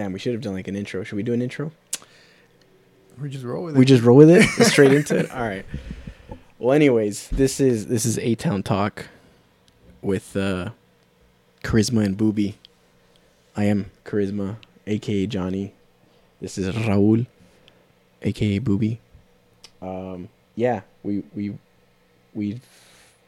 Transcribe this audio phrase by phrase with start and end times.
[0.00, 1.04] Damn, we should have done like an intro.
[1.04, 1.72] Should we do an intro?
[3.20, 3.78] We just roll with it.
[3.78, 5.30] We just roll with it straight into it.
[5.30, 5.66] All right.
[6.58, 9.08] Well, anyways, this is this is A Town Talk
[10.00, 10.70] with uh,
[11.62, 12.56] Charisma and Booby.
[13.54, 14.56] I am Charisma,
[14.86, 15.74] aka Jonny.
[16.40, 17.26] This is Raul,
[18.22, 19.00] aka Booby.
[19.82, 21.58] Um, yeah, we we
[22.32, 22.62] we've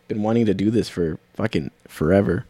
[0.09, 2.47] been wanting to do this for fucking forever,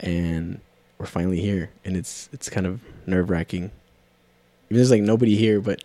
[0.00, 0.62] and
[0.98, 3.70] we're finally here, and it's it's kind of nerve wracking.
[4.68, 5.82] There's like nobody here, but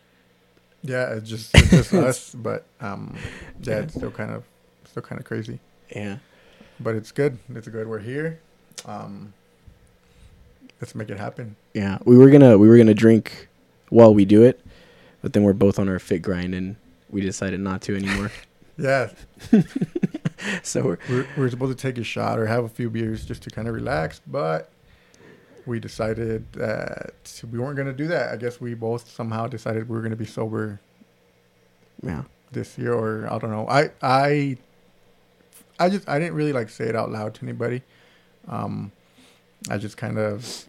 [0.82, 3.16] yeah, it's just it's just us, but um,
[3.62, 4.44] yeah, it's still kind of
[4.86, 5.60] still kind of crazy.
[5.96, 6.18] yeah.
[6.80, 7.38] But it's good.
[7.54, 7.88] It's good.
[7.88, 8.40] We're here.
[8.86, 9.34] Um,
[10.82, 11.56] let's make it happen.
[11.74, 13.48] Yeah, we were gonna we were gonna drink
[13.90, 14.60] while we do it,
[15.22, 16.76] but then we're both on our fit grind and
[17.10, 18.32] we decided not to anymore.
[18.76, 19.12] Yeah,
[20.64, 23.44] so we're we're we're supposed to take a shot or have a few beers just
[23.44, 24.72] to kind of relax, but
[25.66, 27.14] we decided that
[27.52, 28.32] we weren't gonna do that.
[28.32, 30.80] I guess we both somehow decided we were gonna be sober
[32.02, 33.68] yeah this year, or I don't know.
[33.68, 34.58] I I
[35.80, 37.82] I just I didn't really like say it out loud to anybody.
[38.48, 38.92] Um,
[39.70, 40.66] I just kind of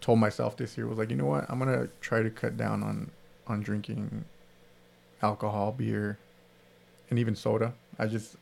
[0.00, 2.82] told myself this year was like, you know what, I'm gonna try to cut down
[2.82, 3.10] on
[3.46, 4.24] on drinking
[5.22, 6.18] alcohol, beer,
[7.10, 7.72] and even soda.
[7.98, 8.36] I just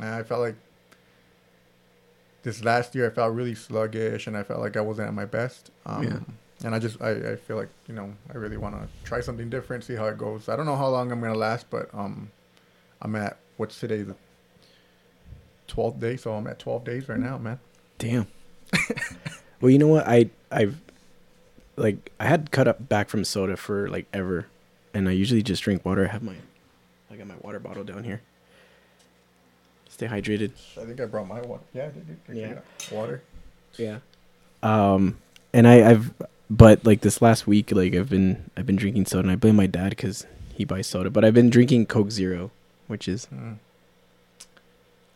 [0.00, 0.56] I felt like
[2.48, 5.26] this last year I felt really sluggish and I felt like I wasn't at my
[5.26, 5.70] best.
[5.84, 6.18] Um, Yeah.
[6.64, 9.48] And I just I, I feel like you know I really want to try something
[9.48, 10.48] different, see how it goes.
[10.48, 12.32] I don't know how long I'm gonna last, but um,
[13.00, 14.16] I'm at what's today the
[15.68, 17.60] twelfth day, so I'm at twelve days right now, man.
[17.98, 18.26] damn.
[19.60, 20.08] well, you know what?
[20.08, 20.80] I I've
[21.76, 24.46] like I had cut up back from soda for like ever,
[24.92, 26.06] and I usually just drink water.
[26.06, 26.34] I have my
[27.08, 28.20] I got my water bottle down here.
[29.98, 30.52] Stay hydrated.
[30.80, 31.64] I think I brought my water.
[31.74, 32.24] Yeah, I did.
[32.24, 32.36] did.
[32.36, 32.58] Yeah.
[32.92, 33.20] Water.
[33.76, 33.98] Yeah.
[34.62, 35.18] Um,
[35.52, 36.12] and I, I've,
[36.48, 39.56] but like this last week, like I've been, I've been drinking soda, and I blame
[39.56, 41.10] my dad because he buys soda.
[41.10, 42.52] But I've been drinking Coke Zero,
[42.86, 43.56] which is Mm.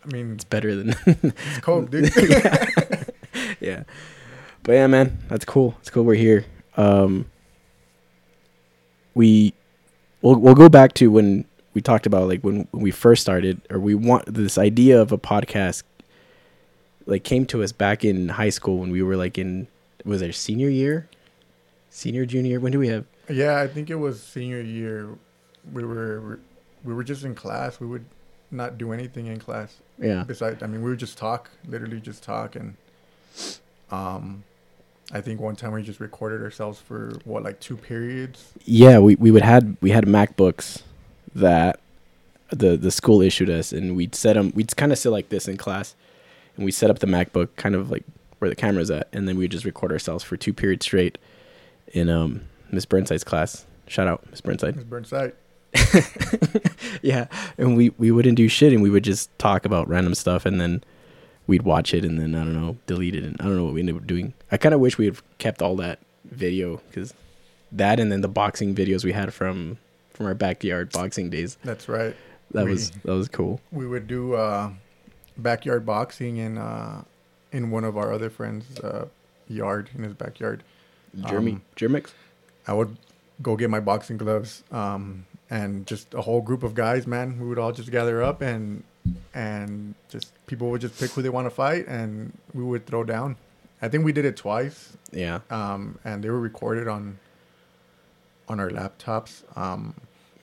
[0.05, 2.11] I mean, it's better than, it's cold, dude.
[2.29, 3.05] yeah.
[3.61, 3.83] yeah.
[4.65, 5.77] But yeah, man, that's cool.
[5.79, 6.45] It's cool we're here.
[6.77, 7.27] Um,
[9.15, 9.55] we,
[10.23, 11.45] we'll we'll go back to when
[11.75, 15.13] we talked about like when, when we first started, or we want this idea of
[15.13, 15.83] a podcast.
[17.05, 19.67] Like came to us back in high school when we were like in
[20.05, 21.09] was our senior year,
[21.91, 22.61] senior junior.
[22.61, 23.07] When do we have?
[23.29, 25.09] Yeah, I think it was senior year.
[25.73, 26.39] We were
[26.85, 27.81] we were just in class.
[27.81, 28.05] We would
[28.53, 29.79] not do anything in class.
[29.99, 32.77] Yeah, Besides, I mean, we would just talk, literally just talk, and
[33.91, 34.45] um,
[35.13, 38.53] I think one time we just recorded ourselves for what like two periods.
[38.65, 38.99] yeah.
[38.99, 40.83] We we would had we had MacBooks
[41.35, 41.81] that
[42.51, 44.53] the the school issued us, and we'd set them.
[44.55, 45.95] We'd kind of sit like this in class,
[46.57, 48.05] and we set up the MacBook kind of like
[48.39, 51.19] where the camera's at, and then we would just record ourselves for two periods straight
[51.89, 53.65] in um Miss Burnside's class.
[53.87, 54.77] Shout out Miss Burnside.
[54.77, 55.33] Miss Burnside.
[57.03, 57.27] yeah,
[57.57, 60.61] and we we wouldn't do shit, and we would just talk about random stuff, and
[60.61, 60.83] then
[61.47, 63.75] we'd watch it, and then I don't know, delete it, and I don't know what
[63.75, 64.35] we ended up doing.
[64.51, 67.15] I kind of wish we had kept all that video because
[67.71, 69.79] that, and then the boxing videos we had from
[70.23, 71.59] from our backyard boxing days.
[71.65, 72.15] That's right.
[72.53, 73.61] That We- was that was cool.
[73.73, 74.71] We would do uh,
[75.37, 77.03] backyard boxing in uh,
[77.51, 79.07] in one of our other friends' uh,
[79.49, 80.63] yard in his backyard.
[81.27, 82.11] Jeremy, Um, Jermix.
[82.67, 82.97] I would
[83.43, 87.39] go get my boxing gloves, um, and just a whole group of guys, man.
[87.41, 88.85] We would all just gather up and
[89.35, 93.03] and just people would just pick who they want to fight, and we would throw
[93.03, 93.37] down.
[93.81, 97.19] I think we did it twice, Yeah, um, and they were recorded on
[98.49, 99.43] on our laptops.
[99.57, 99.95] Um,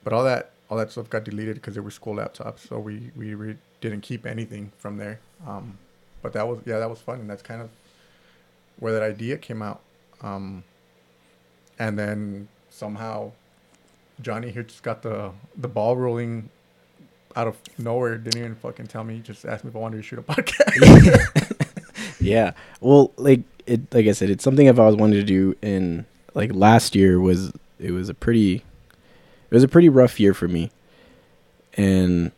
[0.04, 3.12] but all that all that stuff got deleted because they were school laptops, so we
[3.16, 5.20] we re- didn't keep anything from there.
[5.48, 5.78] Um,
[6.22, 7.70] but that was yeah, that was fun, and that's kind of
[8.80, 9.82] where that idea came out.
[10.22, 10.64] Um,
[11.78, 13.32] and then somehow
[14.22, 16.50] Jonny here just got the the ball rolling
[17.36, 18.18] out of nowhere.
[18.18, 19.16] Didn't even fucking tell me.
[19.16, 22.20] He just asked me if I wanted to shoot a podcast.
[22.20, 22.52] yeah.
[22.82, 25.56] Well, like it, like I said, it's something I've always wanted to do.
[25.62, 28.64] And like last year was it was a pretty,
[29.50, 30.72] it was a pretty rough year for me,
[31.76, 32.32] and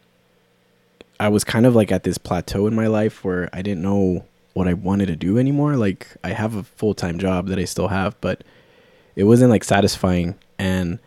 [1.20, 4.26] I was kind of like at this plateau in my life where I didn't know
[4.54, 5.76] what I wanted to do anymore.
[5.76, 8.44] Like I have a full time job that I still have, but
[9.16, 11.00] it wasn't like satisfying, and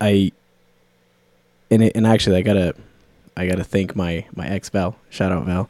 [0.00, 0.32] I.
[1.70, 2.74] And it, and actually, I gotta,
[3.36, 4.96] I gotta thank my my ex Val.
[5.10, 5.68] Shout out Val.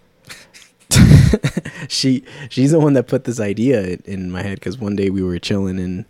[1.88, 5.22] she she's the one that put this idea in, my head because one day we
[5.22, 6.04] were chilling and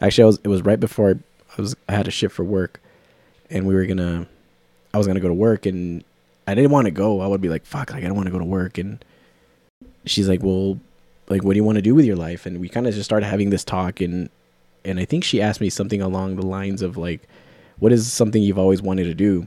[0.00, 1.14] actually I was it was right before I,
[1.56, 2.80] I was I had a shift for work
[3.50, 4.26] and we were gonna
[4.94, 6.04] I was gonna go to work and
[6.46, 7.20] I didn't want to go.
[7.20, 8.78] I would be like fuck like I don't want to go to work.
[8.78, 9.04] And
[10.04, 10.78] she's like well
[11.28, 12.46] like what do you want to do with your life?
[12.46, 14.30] And we kind of just started having this talk and
[14.82, 17.28] and i think she asked me something along the lines of like
[17.78, 19.46] what is something you've always wanted to do?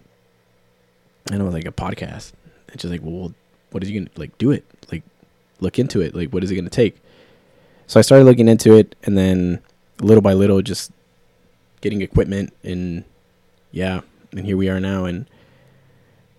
[1.31, 2.33] And i was like a podcast.
[2.69, 3.33] And she's like well
[3.71, 4.65] what is you gonna like do it?
[4.91, 5.03] Like
[5.59, 6.13] look into it.
[6.15, 6.97] Like what is it gonna take?
[7.87, 9.59] So i started looking into it and then
[9.99, 10.91] little by little just
[11.83, 13.03] getting equipment and
[13.71, 13.99] yeah
[14.31, 15.03] and here we are now.
[15.05, 15.27] And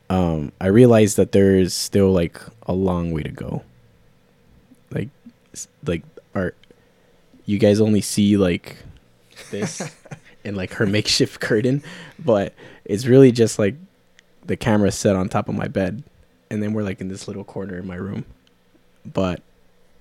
[0.09, 3.63] um i realized that there's still like a long way to go.
[4.91, 5.11] Like
[5.87, 6.03] like
[6.35, 6.55] our
[7.45, 8.79] you guys only see like
[9.51, 9.95] this
[10.45, 11.83] and like her makeshift curtain
[12.19, 12.55] but
[12.87, 13.75] it's really just like
[14.47, 16.03] the camera set on top of my bed
[16.51, 18.25] and then we're like in this little corner in my room.
[19.05, 19.43] But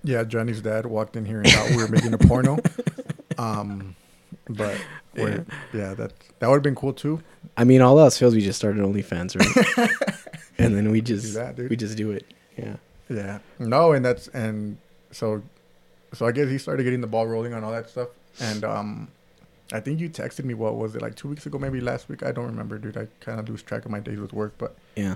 [0.03, 2.59] Yeah, Jonny's dad walked in here and thought we were making a porno.
[3.35, 3.95] Um,
[4.49, 4.75] but
[5.15, 7.21] we're, yeah, that that would have been cool too.
[7.57, 9.89] i mean all else fails we just started onlyfans right
[10.57, 12.25] and then we just that, we just do it
[12.57, 12.75] yeah
[13.09, 13.39] Yeah.
[13.59, 14.77] No, and that's and
[15.11, 15.43] so
[16.13, 18.09] so I guess he started getting the ball rolling on all that stuff.
[18.39, 19.07] And um
[19.71, 22.21] I think you texted me what was it like two weeks ago, maybe last week.
[22.23, 22.97] I don't remember, dude.
[22.97, 25.15] I kind of lose track of my days with work, but yeah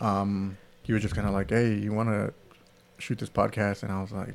[0.00, 2.32] um he was just kind of like, "Hey, you want to
[2.98, 4.34] shoot this podcast?" And I was like,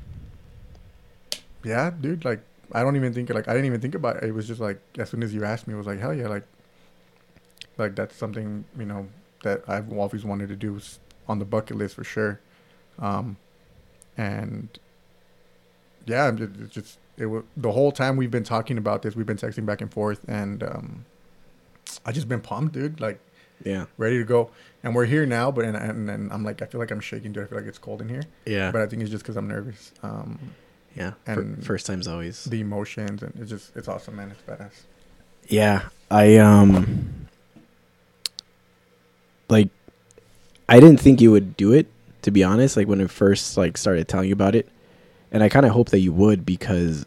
[1.64, 2.24] "Yeah, dude.
[2.24, 2.40] Like,
[2.74, 4.24] I don't even think like I didn't even think about it.
[4.24, 6.28] It was just like as soon as you asked me, it was like, hell yeah,
[6.28, 6.44] like,
[7.78, 9.08] like that's something you know
[9.42, 10.80] that I've always wanted to do
[11.28, 12.40] on the bucket list for sure."
[12.98, 13.36] Um,
[14.16, 14.68] and
[16.06, 19.14] yeah, I'm just, it's just it was the whole time we've been talking about this,
[19.14, 21.04] we've been texting back and forth, and um,
[22.04, 23.00] I just been pumped, dude.
[23.00, 23.20] Like
[23.64, 24.50] yeah ready to go.
[24.82, 27.32] And we're here now, but and, and, and I'm like, I feel like I'm shaking,
[27.32, 27.44] dude.
[27.44, 28.24] I feel like it's cold in here.
[28.46, 29.92] yeah But I think it's just because I'm nervous.
[30.02, 30.38] Um,
[30.96, 34.30] yeah and first time's always the emotions and it's just, it's awesome, man.
[34.30, 34.82] It's badass.
[35.48, 37.26] Yeah, I um
[39.48, 39.68] like
[40.68, 41.86] I didn't think you would do it
[42.22, 44.68] to be honest like when I first like started telling you about it.
[45.30, 47.06] And I kind of hope that you would because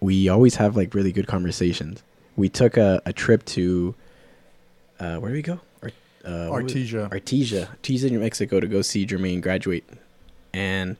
[0.00, 2.02] we always have like really good conversations.
[2.36, 3.94] We took a, a trip to
[4.98, 5.60] uh where do we go?
[5.82, 5.90] Ar-
[6.24, 7.08] uh, Artesia.
[7.10, 9.84] Artesia, Artesia, New Mexico to go see Jermaine graduate.
[10.52, 10.96] And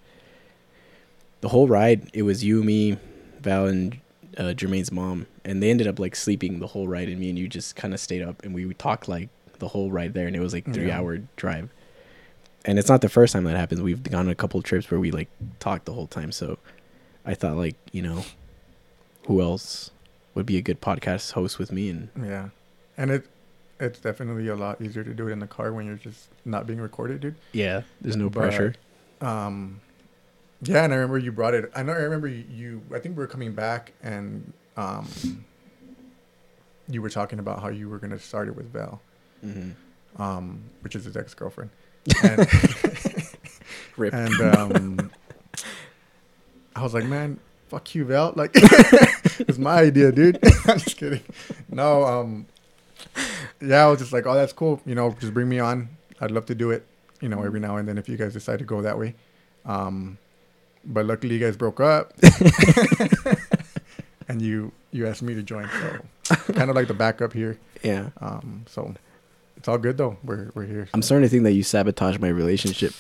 [1.41, 2.99] the whole ride, it was you, me,
[3.41, 3.99] Val, and
[4.37, 5.27] uh, Jermaine's mom.
[5.45, 7.95] And they ended up like sleeping the whole ride, and me and you just kind
[7.95, 9.29] of stayed up and we talked like
[9.59, 10.99] the whole ride there, and it was like three Yeah.
[11.01, 11.71] hour drive.
[12.67, 13.81] And it's not the first time that happens.
[13.81, 15.29] We've gone on a couple of trips where we like
[15.61, 16.31] talked the whole time.
[16.31, 16.59] So
[17.25, 18.25] I thought like you know,
[19.27, 19.91] who else
[20.35, 21.89] would be a good podcast host with me?
[21.89, 22.49] And yeah.
[22.99, 23.27] And it,
[23.79, 26.67] it's definitely a lot easier to do it in the car when you're just not
[26.67, 27.35] being recorded, dude.
[27.53, 28.75] yeah, there's no But- pressure.
[29.23, 29.81] Um,
[30.63, 31.71] yeah, and I remember you brought it.
[31.75, 31.93] I know.
[31.93, 32.83] I remember you.
[32.95, 35.09] I think we were coming back, and um,
[36.89, 39.01] you were talking about how you were gonna start it with Val,
[39.45, 40.21] Mm-hmm.
[40.23, 41.71] um, which is his ex girlfriend,
[42.23, 42.47] and,
[44.13, 45.11] and um,
[46.77, 48.33] I was like, man, fuck you, Val.
[48.37, 50.39] Like, it's my idea, dude.
[50.67, 51.23] I'm just kidding.
[51.71, 52.47] No, um,
[53.61, 54.81] yeah, I was just like, oh, that's cool.
[54.85, 55.89] You know, just bring me on.
[56.21, 56.87] I'd love to do it.
[57.21, 59.15] You know, every now and then if you guys decide to go that way.
[59.67, 60.17] Um,
[60.85, 62.13] but luckily you guys broke up,
[64.29, 65.69] and you you asked me to join.
[66.25, 67.59] So kind of like the backup here.
[67.83, 68.11] yeah.
[68.21, 68.95] Um, so
[69.57, 70.17] it's all good though.
[70.25, 70.89] We're we're here.
[70.95, 72.93] I'm starting to think that you sabotaged my relationship.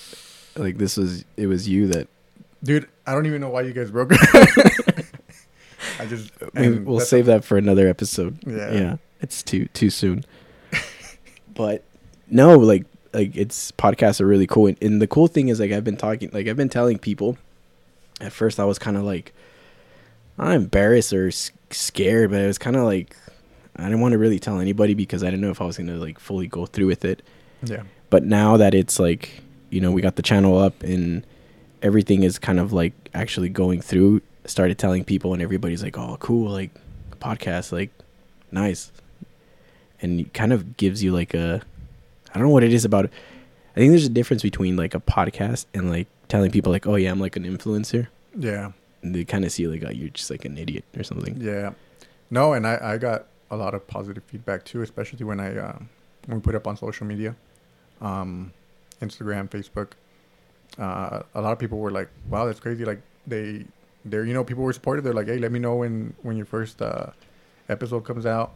[0.57, 2.09] Like this was it was you that
[2.63, 2.89] dude.
[3.07, 4.21] I don't even know why you guys broke up.
[5.99, 8.39] I just we, we'll save that for another episode.
[8.47, 8.73] Yeah.
[8.73, 8.97] Yeah.
[9.21, 10.25] It's too too soon.
[11.55, 11.85] but
[12.29, 15.73] no, like like it's podcasts are really cool and, and the cool thing is like
[15.73, 17.37] I've been talking like I've been telling people
[18.21, 19.33] at first I was kind of like
[20.39, 21.31] I'm embarrassed or
[21.71, 23.17] scared, but it was kind of like
[23.77, 25.87] I didn't want to really tell anybody because I didn't know if I was going
[25.89, 27.23] to like fully go through with it.
[27.63, 27.83] Yeah.
[28.09, 31.27] but now that it's like you know we got the channel up and
[31.83, 36.17] everything is kind of like actually going through started telling people and everybody's like oh
[36.21, 36.71] cool like
[37.21, 37.91] podcast like
[38.51, 38.91] nice
[40.01, 41.61] and it kind of gives you like a
[42.31, 43.13] i don't know what it is about it
[43.77, 46.97] i think there's a difference between like a podcast and like telling people like oh
[46.97, 48.73] yeah i'm like an influencer Yeah.
[49.03, 51.73] and they kind of see like oh you're just like an idiot or something Yeah.
[52.33, 55.79] No, and I, I got a lot of positive feedback too, especially when I uh,
[56.27, 57.35] when we put up on social media,
[58.01, 58.53] um,
[59.03, 59.89] Instagram, Facebook.
[60.79, 63.65] Uh, a lot of people were like, "Wow, that's crazy!" Like they,
[64.05, 65.03] they're you know people were supportive.
[65.03, 67.07] They're like, "Hey, let me know when when your first uh,
[67.69, 68.53] episode comes out.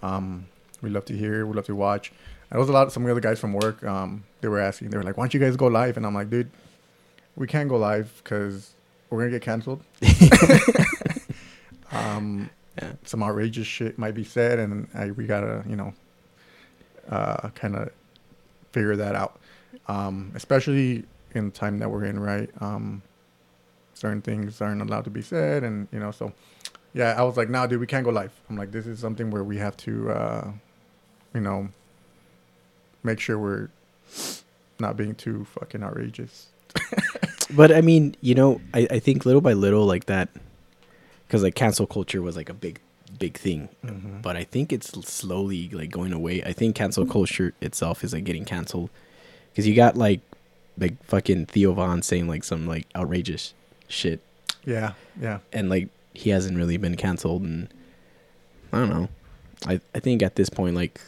[0.00, 0.46] Um,
[0.80, 1.44] we love to hear.
[1.44, 2.92] We love to watch." And there was a lot.
[2.92, 3.82] Some of the other guys from work.
[3.82, 4.90] Um, they were asking.
[4.90, 6.50] They were like, "Why don't you guys go live?" And I'm like, "Dude,
[7.38, 8.74] we can't go live because
[9.10, 9.82] we're gonna get canceled."
[11.92, 12.92] um, Yeah.
[13.04, 15.92] some outrageous shit might be said, and I, we gotta, you know,
[17.08, 17.90] uh, kind of
[18.72, 19.40] figure that out.
[19.88, 21.04] Um, especially
[21.34, 22.48] in the time that we're in, right?
[22.60, 23.02] Um,
[23.94, 26.32] certain things aren't allowed to be said, and you know, so
[26.94, 28.32] yeah, I was like, nah, dude, we can't go live.
[28.48, 30.50] I'm like, this is something where we have to, uh,
[31.34, 31.68] you know,
[33.02, 33.68] make sure we're
[34.78, 36.46] not being too fucking outrageous.
[37.50, 40.28] But I mean, you know, I, I think little by little, like that,
[41.26, 42.80] because like cancel culture was like a big,
[43.18, 43.68] big thing.
[43.84, 44.20] Mhm.
[44.22, 46.42] But I think it's slowly like going away.
[46.42, 48.90] I think cancel culture itself is like getting canceled
[49.50, 50.20] because you got like,
[50.76, 53.54] like fucking Theo Von saying like some like outrageous
[53.88, 54.20] shit,
[54.64, 57.68] Yeah, yeah, and like he hasn't really been canceled, and
[58.72, 59.08] I don't know.
[59.66, 61.00] I I think at this point, like,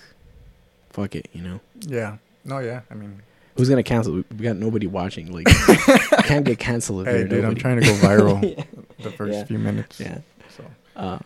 [0.90, 1.61] fuck it, you know.
[1.80, 2.16] yeah.
[2.44, 2.80] No, yeah.
[2.90, 3.20] I mean,
[3.60, 4.14] Who's gonna cancel?
[4.14, 5.30] We got nobody watching.
[5.32, 5.44] Like,
[6.24, 8.64] can't get canceled if hey, dude, I'm trying to go viral Yeah.
[9.02, 9.44] the first Yeah.
[9.44, 10.00] few minutes.
[10.00, 10.18] Yeah.
[10.56, 10.64] So,
[10.96, 11.18] Uh,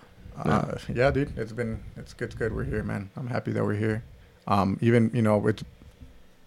[0.44, 2.24] uh, yeah, dude, it's been it's good.
[2.26, 2.52] It's good.
[2.52, 3.08] We're here, man.
[3.16, 4.02] I'm happy that we're here.
[4.48, 5.62] Um, even you know, it's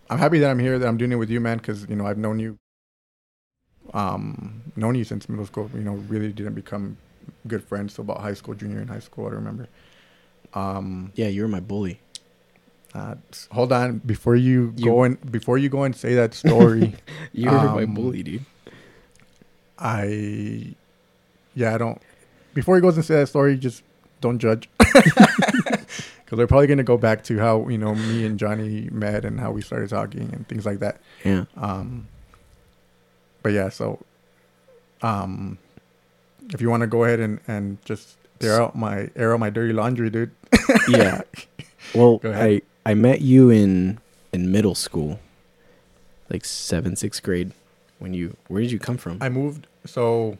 [0.10, 0.78] I'm happy that I'm here.
[0.78, 1.58] That I'm doing it with you, man.
[1.58, 2.58] Because you know, I've known you,
[3.94, 5.72] um, known you since middle school.
[5.74, 6.98] You know, really didn't become
[7.48, 9.28] good friends till about high school, junior in high school.
[9.28, 9.70] I remember.
[10.54, 12.02] Um, yeah, you were my bully.
[12.98, 16.34] Uh, s- hold on before you, You- go and before you go and say that
[16.34, 16.96] story.
[17.32, 18.46] You were my Um, bully, dude.
[19.78, 20.74] I,
[21.56, 22.02] yeah, I don't.
[22.54, 23.84] Before he goes and say that story, just
[24.22, 25.86] don't judge, because
[26.32, 29.52] they're probably gonna go back to how you know me and Jonny met and how
[29.52, 31.00] we started talking and things like that.
[31.24, 31.46] Yeah.
[31.56, 32.08] Um,
[33.44, 34.00] but yeah, so,
[35.04, 35.60] um,
[36.52, 39.52] if you want to go ahead and and just air out my air out my
[39.52, 40.32] dirty laundry, dude.
[40.90, 41.22] Yeah.
[41.94, 42.44] Well, Go ahead.
[42.44, 44.00] I I met you in
[44.32, 45.20] in middle school,
[46.30, 47.52] like seventh, sixth grade.
[48.00, 49.18] When you, where did you come from?
[49.22, 50.38] I moved so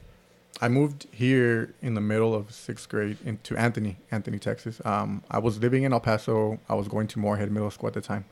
[0.62, 4.80] I moved here in the middle of sixth grade into Anthony, Anthony, Texas.
[4.86, 6.58] Um, I was living in El Paso.
[6.70, 8.24] I was going to Morehead Middle School at the time.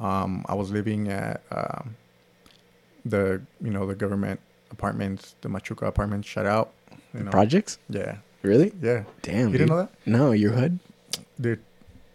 [0.00, 1.94] Um, I was living at um,
[3.04, 4.40] the you know the government
[4.72, 6.26] apartments, the Machuca apartments.
[6.26, 6.72] Shout out,
[7.14, 7.30] you know.
[7.30, 7.78] Projects?
[7.88, 8.72] Yeah, Really?
[8.82, 9.04] yeah.
[9.22, 9.38] Damn.
[9.38, 9.52] you dude.
[9.52, 10.80] didn't know that, No, your hood.
[11.40, 11.60] dude?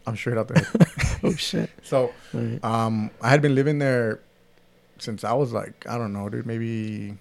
[0.08, 0.66] I'm straight out there.
[1.24, 1.70] Oh shit.
[1.84, 2.64] so right.
[2.64, 4.20] um, I had been living there
[4.98, 7.18] since I was like I don't know, dude, maybe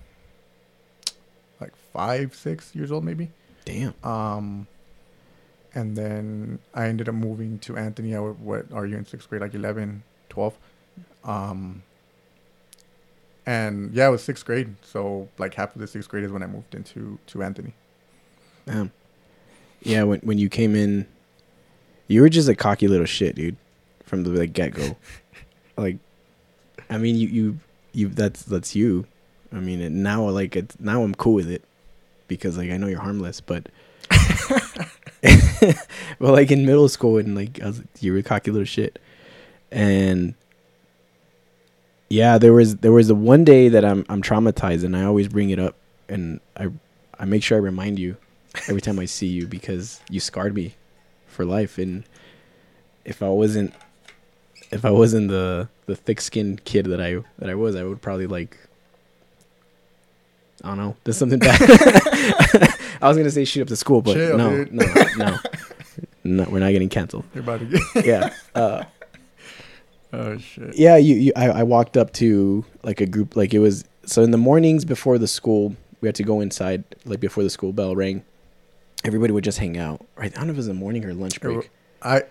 [1.60, 3.30] like five, six years old, maybe.
[3.64, 3.94] Damn.
[4.02, 4.66] Um,
[5.74, 8.14] and then I ended up moving to Anthony.
[8.14, 9.42] I, what are you in sixth grade?
[9.42, 10.56] Like 11, 12.
[11.24, 11.82] Um,
[13.46, 14.74] and yeah, it was sixth grade.
[14.82, 17.74] So like half of the sixth grade is when I moved into to Anthony.
[18.66, 18.92] Damn.
[19.82, 20.04] Yeah.
[20.04, 21.06] When when you came in,
[22.08, 23.56] you were just a cocky little shit, dude,
[24.04, 24.96] from the like, get go.
[25.76, 25.98] like,
[26.88, 27.58] I mean, you you
[27.92, 28.08] you.
[28.08, 29.06] That's that's you.
[29.52, 31.64] I mean, and now like it's now I'm cool with it
[32.28, 33.68] because like I know you're harmless, but.
[35.20, 38.98] but like in middle school and like I was, you were cocky little shit,
[39.70, 40.34] and
[42.10, 45.28] yeah, there was there was the one day that I'm I'm traumatized and I always
[45.28, 45.76] bring it up
[46.08, 46.68] and I
[47.18, 48.16] I make sure I remind you
[48.68, 50.74] every time I see you because you scarred me
[51.28, 52.04] for life and
[53.04, 53.72] if I wasn't
[54.70, 58.00] if I wasn't the the thick skinned kid that I that I was I would
[58.00, 58.56] probably like
[60.62, 61.58] I don't know there's something bad
[63.02, 64.72] I was gonna say shoot up the school but Chill, no, dude.
[64.74, 64.86] no
[65.16, 65.38] no
[66.24, 67.82] no we're not getting canceled You're about to get.
[68.06, 68.84] yeah uh,
[70.12, 70.76] oh shit.
[70.76, 74.22] yeah you, you I, I walked up to like a group like it was so
[74.22, 77.72] in the mornings before the school we had to go inside like before the school
[77.72, 78.22] bell rang
[79.04, 81.14] everybody would just hang out right i don't know if it was the morning or
[81.14, 81.70] lunch break
[82.02, 82.22] I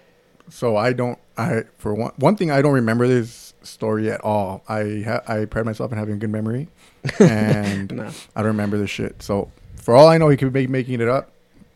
[0.49, 4.63] so I don't I for one one thing I don't remember this story at all.
[4.67, 6.67] I ha- I pride myself in having a good memory,
[7.19, 9.21] and no I don't remember this shit.
[9.21, 11.31] So for all I know, he could be making it up,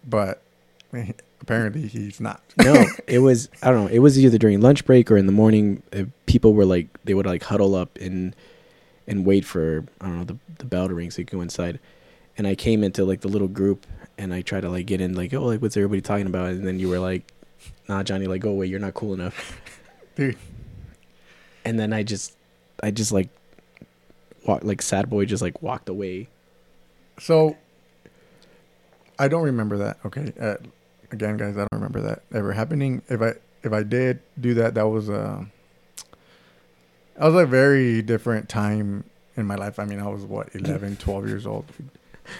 [0.07, 0.41] but
[1.41, 2.41] apparently he's not.
[2.63, 5.31] no it was i don't know it was either during lunch break or in the
[5.33, 8.33] morning uh, people were like they would like huddle up and
[9.07, 11.41] and wait for i don't know the, the bell to ring so you could go
[11.41, 11.79] inside
[12.37, 13.85] and i came into like the little group
[14.17, 16.65] and i tried to like get in like oh like what's everybody talking about and
[16.65, 17.33] then you were like
[17.87, 19.59] nah jonny like go away you're not cool enough
[20.15, 20.37] Dude.
[21.65, 22.35] and then i just
[22.81, 23.29] i just like
[24.45, 26.27] walk like sad boy just like walked away
[27.19, 27.55] So
[29.19, 29.99] I don't remember that.
[30.03, 30.33] Okay.
[30.39, 30.55] Uh,
[31.11, 33.03] again, guys, I don't remember that ever happening.
[33.07, 35.45] If I if I did do that, that was a
[37.15, 39.03] that was a very different time
[39.37, 39.77] in my life.
[39.77, 41.65] I mean, I was what 11, 12 years old.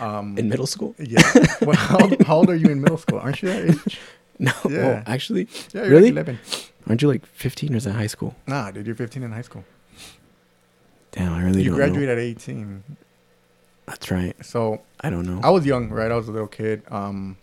[0.02, 1.22] Um, in middle school yeah.
[1.62, 3.20] well, how, old- how old are you in middle school?
[3.20, 4.00] Aren't you that age?
[4.40, 4.78] no Yeah.
[4.88, 6.12] well, actually Yeah, Really?
[6.12, 6.40] like 11.
[6.88, 9.42] aren't you like 15 or is that high school Nah, dude, you're 15 in high
[9.44, 9.64] school.
[11.12, 12.84] damn i really You graduate know at 18.
[13.86, 16.12] that's right So i don't know I was young, right?
[16.12, 16.84] I was a little kid.
[16.92, 17.38] Um,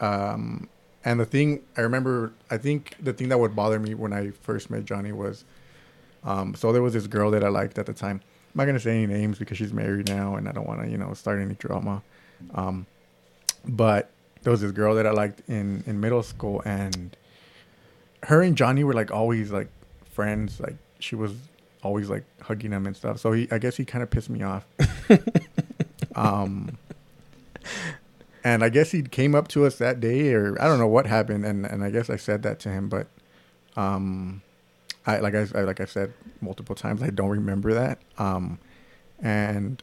[0.00, 0.68] um,
[1.04, 4.30] and the thing I remember, I think the thing that would bother me when I
[4.30, 5.44] first met Jonny was,
[6.24, 8.20] um, so there was this girl that I liked at the time,
[8.54, 10.88] I'm not gonna say any names because she's married now, and I don't want to,
[10.88, 12.02] you know, start any drama.
[12.54, 12.86] Um,
[13.66, 14.10] but
[14.42, 17.16] there was this girl that I liked in in middle school, and
[18.24, 19.68] her and Jonny were like always like
[20.12, 20.60] friends.
[20.60, 21.32] Like she was
[21.82, 23.18] always like hugging him and stuff.
[23.18, 24.64] So he, I guess he kind of pissed me off.
[26.14, 26.78] um,
[28.44, 31.06] and I guess he came up to us that day, or I don't know what
[31.06, 33.06] happened, and and I guess I said that to him, but
[33.76, 34.42] um,
[35.06, 37.98] I like I, I like I said multiple times, I don't remember that.
[38.18, 38.58] Um,
[39.20, 39.82] and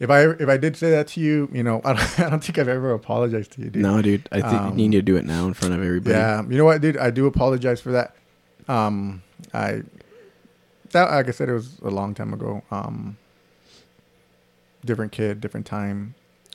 [0.00, 2.42] if I if I did say that to you, you know, I don't, I don't
[2.44, 3.82] think I've ever apologized to you, dude.
[3.82, 4.28] No, dude.
[4.32, 6.14] I think Um, you need to do it now in front of everybody.
[6.14, 6.96] Yeah, you know what, dude?
[6.96, 8.14] I do apologize for that.
[8.68, 9.22] Um,
[9.52, 9.82] I
[10.92, 12.62] that like I said, it was a long time ago.
[12.70, 13.16] Um,
[14.84, 16.14] different kid, different time.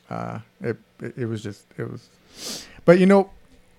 [0.10, 2.10] Uh, it, it it was just it was,
[2.86, 3.30] but you know,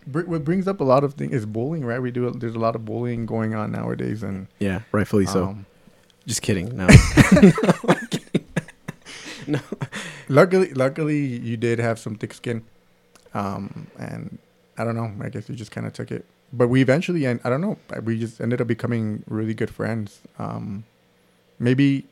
[0.07, 2.01] br- what brings up a lot of things is bullying, right?
[2.01, 5.45] We do there's a lot of bullying going on nowadays, and Yeah, rightfully so.
[5.47, 5.67] um,
[6.27, 6.77] Just kidding.
[6.77, 6.87] No.
[9.51, 9.61] no.
[10.29, 12.65] luckily, luckily, you did have some thick skin,
[13.35, 14.39] um, and
[14.79, 15.13] I don't know.
[15.25, 16.25] I guess you just kind of took it.
[16.53, 20.21] But we eventually, and I don't know, we just ended up becoming really good friends.
[20.39, 20.85] Um,
[21.59, 22.07] maybe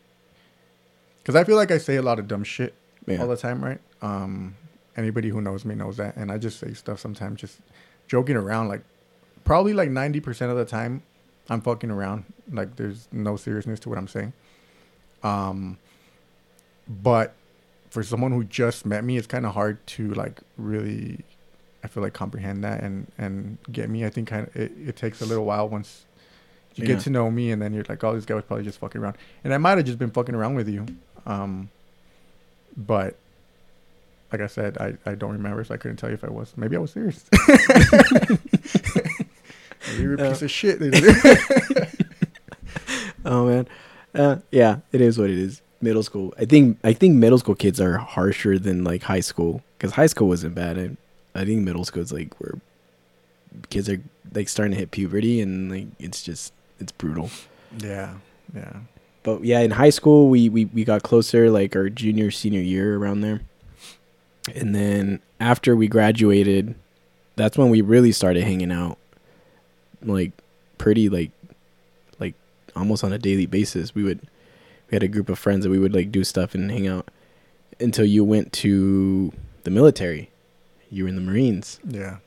[1.18, 2.74] because I feel like I say a lot of dumb shit
[3.06, 3.20] Yeah.
[3.20, 3.80] all the time, right?
[4.00, 4.54] Um,
[4.96, 7.58] anybody who knows me knows that, and I just say stuff sometimes, just
[8.06, 8.68] joking around.
[8.68, 8.82] Like
[9.44, 11.02] probably like ninety percent of the time,
[11.50, 12.24] I'm fucking around.
[12.52, 14.32] Like there's no seriousness to what I'm saying.
[15.22, 15.78] Um,
[16.88, 17.34] but
[17.90, 21.24] for someone who just met me, it's kind of hard to like really,
[21.84, 24.04] I feel like comprehend that and and get me.
[24.04, 26.04] I think kind of it, it takes a little while once
[26.74, 26.94] you Yeah.
[26.94, 29.00] get to know me, and then you're like, oh, this guy was probably just fucking
[29.00, 30.86] around, and I might have just been fucking around with you.
[31.26, 31.70] Um,
[32.76, 33.16] but
[34.30, 36.52] like I said, I, I don't remember, so I couldn't tell you if I was.
[36.56, 37.24] Maybe I was serious.
[39.98, 40.78] You're a Uh, piece of shit.
[43.24, 43.68] Oh man.
[44.14, 45.60] Uh, yeah, it is what it is.
[45.80, 46.34] Middle school.
[46.38, 50.06] I think I think middle school kids are harsher than like high school because high
[50.08, 50.78] school wasn't bad.
[50.78, 52.54] I, I think middle school is like where
[53.70, 54.00] kids are
[54.34, 57.30] like starting to hit puberty and like it's just it's brutal.
[57.78, 58.14] yeah,
[58.54, 58.76] yeah.
[59.22, 62.96] But yeah, in high school we we we got closer like our junior senior year
[62.96, 63.42] around there,
[64.54, 66.74] and then after we graduated,
[67.36, 68.98] that's when we really started hanging out,
[70.02, 70.32] like
[70.78, 71.30] pretty like
[72.18, 72.34] like
[72.74, 73.94] almost on a daily basis.
[73.94, 74.26] We would
[74.90, 77.10] we had a group of friends that we would like do stuff and hang out
[77.80, 79.32] until you went to
[79.64, 80.30] the military.
[80.90, 81.78] You were in the Marines.
[81.86, 82.18] Yeah.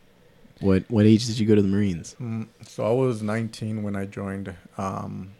[0.59, 2.15] What what age did you go to the Marines?
[2.21, 4.53] Mm, so I was 19 when I joined.
[4.77, 5.31] Um,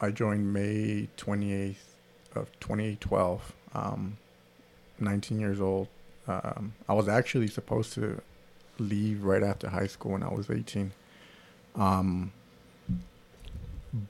[0.00, 1.76] I joined May 28th
[2.34, 3.52] of 2012.
[3.74, 4.18] Um,
[5.00, 5.88] 19 years old.
[6.28, 8.20] Um, I was actually supposed to
[8.78, 10.92] leave right after high school when I was 18.
[11.74, 12.32] Um,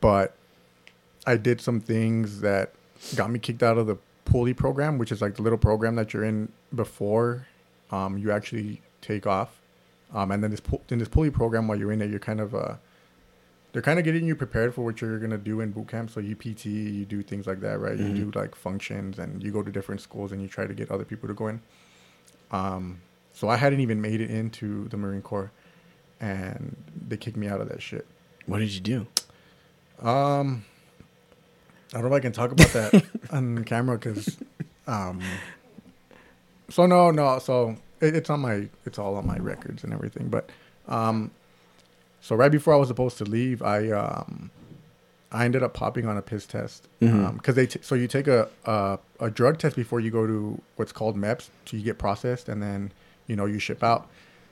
[0.01, 0.35] but
[1.27, 2.73] I did some things that
[3.17, 6.13] got me kicked out of the poolee program, which is like the little program that
[6.13, 7.47] you're in before
[7.91, 9.61] um, you actually take off.
[10.15, 12.41] Um, and then this pu- in this poolee program, while you're in it, you're kind
[12.41, 12.75] of uh,
[13.73, 16.11] they're kind of getting you prepared for what you're gonna do in boot camp.
[16.11, 17.99] So you PT, you do things like that, right?
[17.99, 18.17] Mhm.
[18.17, 20.91] You do like functions, and you go to different schools, and you try to get
[20.91, 21.61] other people to go in.
[22.53, 23.01] Um,
[23.35, 25.51] so I hadn't even made it into the Marine Corps,
[26.21, 26.77] and
[27.09, 28.07] they kicked me out of that shit.
[28.47, 29.07] What did you do?
[30.07, 30.65] Um,
[31.95, 34.37] I don't know if I can talk about that on camera because,
[34.87, 35.21] um,
[36.69, 40.29] so no, no, so it, it's on my, it's all on my records and everything.
[40.29, 40.51] But,
[40.89, 41.31] um,
[42.21, 44.51] so right before I was supposed to leave, I, um,
[45.31, 48.49] I ended up popping on a piss test because they, t- so you take a,
[48.65, 52.49] a a drug test before you go to what's called MEPS, so you get processed
[52.49, 52.93] and then
[53.27, 54.09] you know you ship out.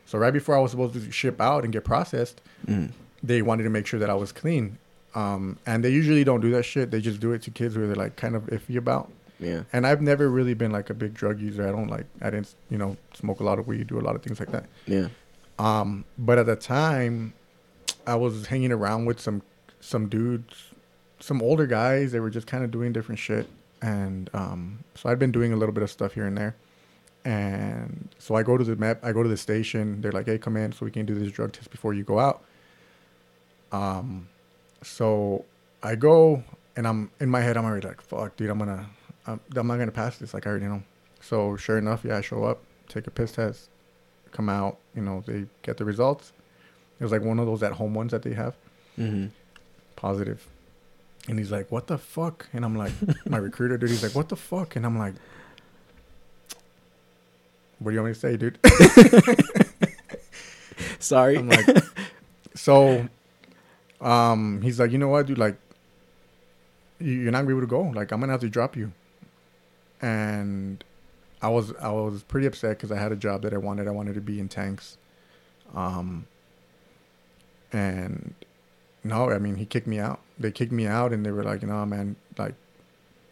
[0.07, 2.90] So right before I was supposed to ship out and get processed, Mm.
[3.23, 4.79] they wanted to make sure that I was clean.
[5.14, 6.90] Um, and they usually don't do that shit.
[6.90, 9.11] They just do it to kids who they're like kind of iffy about.
[9.38, 9.62] Yeah.
[9.72, 11.68] And I've never really been like a big drug user.
[11.68, 14.16] I don't like, I didn't, you know, smoke a lot of weed, do a lot
[14.16, 14.66] of things like that.
[14.87, 15.09] Yeah.
[15.59, 17.33] Um, but at the time,
[18.07, 19.42] I was hanging around with some
[19.81, 20.70] some dudes,
[21.20, 22.12] some older guys.
[22.12, 23.48] They were just kind of doing different shit,
[23.83, 26.57] and um, so I'd been doing a little bit of stuff here and there.
[27.24, 28.98] And so I go to the map.
[29.03, 30.00] I go to the station.
[30.00, 32.18] They're like, "Hey, come in, so we can do this drug test before you go
[32.18, 32.42] out."
[33.72, 34.29] Um,
[34.85, 35.44] so
[35.83, 36.42] I go,
[36.77, 37.57] and I'm in my head.
[37.57, 38.87] I'm already like, "Fuck, dude, I'm gonna,
[39.27, 40.83] I'm, I'm not gonna pass this." Like I already know.
[41.20, 43.68] So sure enough, yeah, I show up, take a piss test,
[44.31, 44.79] come out.
[44.94, 46.33] You know, they get the results.
[47.01, 48.55] It was like one of those at home ones that they have,
[48.99, 49.27] Mm-hmm.
[49.97, 50.47] positive.
[51.29, 52.92] And he's like, "What the fuck?" And I'm like,
[53.27, 55.14] "My recruiter, dude." He's like, "What the fuck?" And I'm like,
[57.79, 58.59] "What do you want me to say, dude?"
[60.99, 61.37] Sorry.
[61.37, 61.66] I'm like,
[62.55, 63.09] so,
[64.05, 65.38] um, he's like, you know what, dude?
[65.38, 65.57] Like,
[67.01, 67.83] you- you're not gonna be able to go.
[67.83, 68.93] Like I'm gonna have to drop you.
[70.01, 70.85] And
[71.43, 73.88] I was I was pretty upset because I had a job that I wanted.
[73.88, 74.97] I wanted to be in tanks.
[75.75, 76.27] Um.
[77.73, 78.35] And
[79.03, 80.21] no, I mean he kicked me out.
[80.38, 82.55] They kicked me out, and they were like, "No, man, like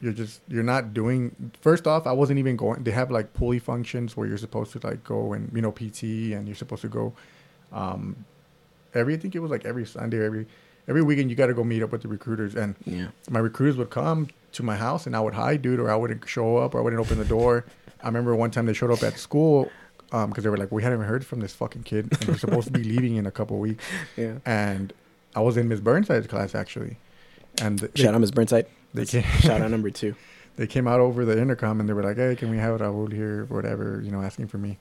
[0.01, 2.83] you're just you're not doing." First off, I wasn't even going.
[2.83, 6.33] They have like poolee functions where you're supposed to like go and you know PT,
[6.33, 7.13] and you're supposed to go.
[7.73, 8.25] Um,
[8.95, 10.47] every I think it was like every Sunday, or every
[10.89, 13.09] every weekend you got to go meet up with the recruiters, and Yeah.
[13.31, 16.29] my recruiters would come to my house and I would hide, dude, or I wouldn't
[16.29, 17.65] show up or I wouldn't open the door.
[18.03, 19.71] I remember one time they showed up at school
[20.11, 22.67] um, because they were like, we hadn't heard from this fucking kid and we're supposed
[22.67, 23.83] to be leaving in a couple weeks.
[24.17, 24.35] Yeah.
[24.45, 24.93] And
[25.35, 26.99] I was in Miss Burnside's class actually.
[27.63, 28.33] And they, Shout out Ms.
[28.33, 28.67] Burnside.
[28.93, 30.15] they came, Shout out number two.
[30.57, 33.11] they came out over the intercom and they were like, hey, can we have Raul
[33.11, 34.79] here or whatever, you know, asking for me.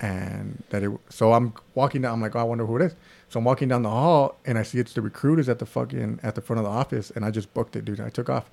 [0.00, 2.94] And that it, so I'm walking down, I'm like, oh, I wonder who it is.
[3.28, 6.20] So I'm walking down the hall and I see it's the recruiters at the fucking,
[6.22, 7.10] at the front of the office.
[7.10, 8.00] And I just booked it, dude.
[8.00, 8.48] I took off.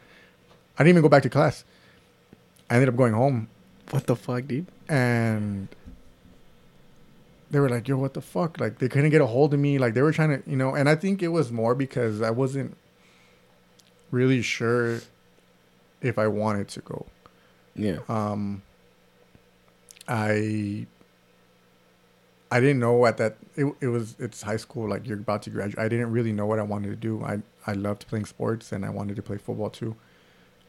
[0.77, 1.63] I didn't even go back to class.
[2.69, 3.49] I ended up going home
[3.91, 4.65] What the fuck, dude?
[4.89, 5.67] and
[7.51, 9.77] they were like, "Yo, what the fuck?" Like they couldn't get a hold of me.
[9.77, 10.73] Like they were trying to, you know.
[10.73, 12.77] And I think it was more because I wasn't
[14.09, 15.01] really sure
[16.01, 17.05] if I wanted to go.
[17.75, 17.99] Yeah.
[18.07, 18.61] Um,
[20.07, 20.87] I
[22.53, 25.49] I didn't know at that it, it was it's high school like you're about to
[25.49, 25.79] graduate.
[25.79, 27.23] I didn't really know what I wanted to do.
[27.23, 29.95] I I loved playing sports and I wanted to play football too.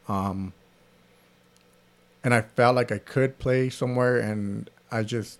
[0.07, 0.53] Um
[2.23, 5.39] and I felt like I could play somewhere and I just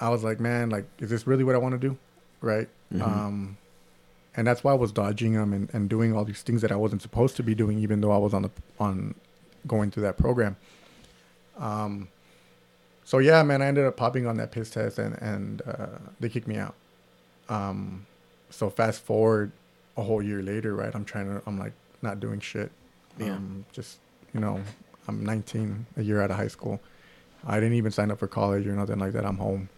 [0.00, 1.98] I was like, man, like is this really what I want to do?
[2.40, 2.68] Right?
[2.92, 3.02] Mhm.
[3.06, 3.58] Um
[4.34, 6.76] and that's why I was dodging them and, and doing all these things that I
[6.76, 8.50] wasn't supposed to be doing even though I was on the
[8.80, 9.14] on
[9.66, 10.56] going through that program.
[11.58, 12.08] Um
[13.12, 16.30] so yeah, man, I ended up popping on that piss test and and uh, they
[16.30, 16.74] kicked me out.
[17.50, 18.06] Um,
[18.48, 19.52] so fast forward
[19.98, 20.90] a whole year later, right?
[20.94, 22.72] I'm trying to, I'm like not doing shit.
[23.18, 23.34] Yeah.
[23.34, 23.98] Um, just
[24.32, 24.62] you know,
[25.08, 26.80] I'm 19, a year out of high school.
[27.46, 29.26] I didn't even sign up for college or nothing like that.
[29.26, 29.68] I'm home.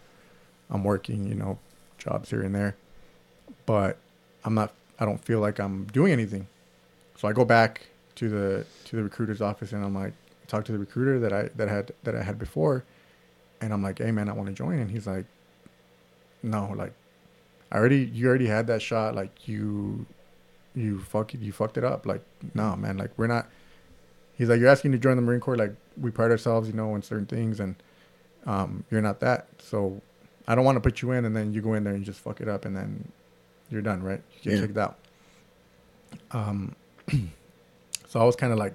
[0.70, 1.58] I'm working, you know,
[1.98, 2.76] jobs here and there,
[3.66, 3.98] but
[4.44, 4.72] I'm not.
[5.00, 6.46] I don't feel like I'm doing anything.
[7.16, 10.12] So I go back to the to the recruiter's office and I'm like,
[10.46, 12.84] talk to the recruiter that I that had that I had before,
[13.64, 15.24] and I'm like, hey man, I want to join, and he's like,
[16.42, 16.92] no, like,
[17.72, 20.06] I already you already had that shot, like you,
[20.74, 22.22] you fuck it, you fucked it up, like
[22.54, 23.48] no man, like we're not.
[24.36, 26.92] He's like, you're asking to join the Marine Corps, like we pride ourselves, you know,
[26.92, 27.76] on certain things, and
[28.46, 30.00] um, you're not that, so
[30.46, 32.20] I don't want to put you in, and then you go in there and just
[32.20, 33.10] fuck it up, and then
[33.70, 34.20] you're done, right?
[34.42, 34.66] You get Yeah.
[34.66, 34.98] kicked out.
[36.32, 36.74] Um,
[38.08, 38.74] so I was kind of like,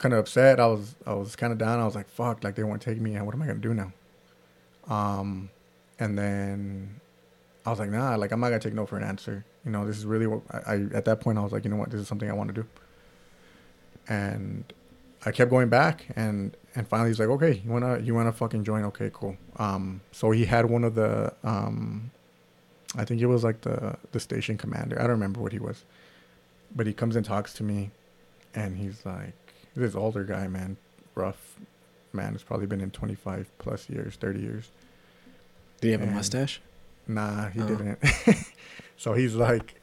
[0.00, 0.58] kind of upset.
[0.58, 1.78] I was, I was kind of down.
[1.78, 3.74] I was like, fuck, like they won't take me, and what am I gonna do
[3.74, 3.92] now?
[4.88, 5.50] Um,
[6.00, 7.00] and then
[7.64, 9.44] I was like, nah, like I'm not gonna take no for an answer.
[9.64, 11.70] You know, this is really what I, I at that point I was like, you
[11.70, 12.66] know what, this is something I want to do.
[14.08, 14.64] And
[15.24, 18.64] I kept going back, and and finally he's like, okay, you wanna you wanna fucking
[18.64, 18.84] join?
[18.84, 19.36] Okay, cool.
[19.56, 22.10] Um, so he had one of the um,
[22.96, 24.96] I think it was like the the station commander.
[24.98, 25.84] I don't remember what he was,
[26.74, 27.90] but he comes and talks to me,
[28.54, 29.34] and he's like,
[29.76, 30.76] this older guy, man,
[31.14, 31.56] rough
[32.12, 32.32] man.
[32.32, 34.70] Has probably been in 25 plus years, 30 years.
[35.80, 36.60] Did he have a mustache?
[37.06, 37.66] Nah, he Oh.
[37.66, 37.98] didn't.
[38.96, 39.80] so he's like,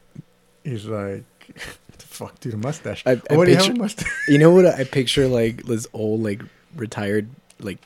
[0.64, 1.24] he's like,
[1.98, 3.02] the fuck, dude, a mustache.
[3.06, 4.08] I- I what do you have a mustache?
[4.28, 6.42] You know what I picture like this old like
[6.76, 7.28] retired
[7.60, 7.78] like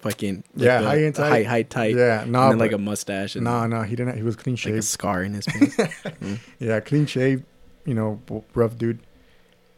[0.00, 1.28] fucking like Yeah, the- high and tight.
[1.28, 4.16] high high tight yeah, no, and then like a mustache and no, no, he didn't.
[4.16, 4.84] He was clean like a shaved.
[4.84, 5.76] scar in his face.
[5.76, 6.38] Mm.
[6.58, 7.44] Yeah, clean shaved,
[7.84, 8.20] you know,
[8.54, 8.98] rough dude.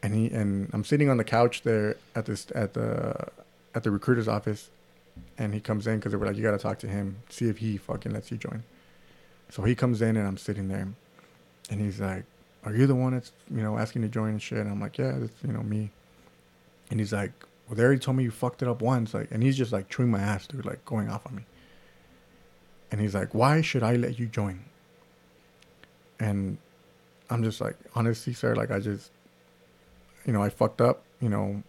[0.03, 3.29] And he and I'm sitting on the couch there at this at the
[3.73, 4.69] at the recruiter's office,
[5.37, 7.47] and he comes in because they were like, you got to talk to him, see
[7.47, 8.63] if he fucking lets you join.
[9.49, 10.87] So he comes in and I'm sitting there,
[11.69, 12.25] and he's like,
[12.65, 14.97] "Are you the one that's you know asking to join and shit?" And I'm like,
[14.97, 15.89] "Yeah, that's you know me."
[16.91, 17.31] And he's like,
[17.67, 19.89] "Well, they already told me you fucked it up once." Like, and he's just like
[19.89, 21.43] chewing my ass, dude, like going off on me.
[22.91, 24.65] And he's like, "Why should I let you join?"
[26.19, 26.57] And
[27.29, 29.09] I'm just like, honestly, sir, like I just,
[30.25, 31.63] you know, I fucked up, you know.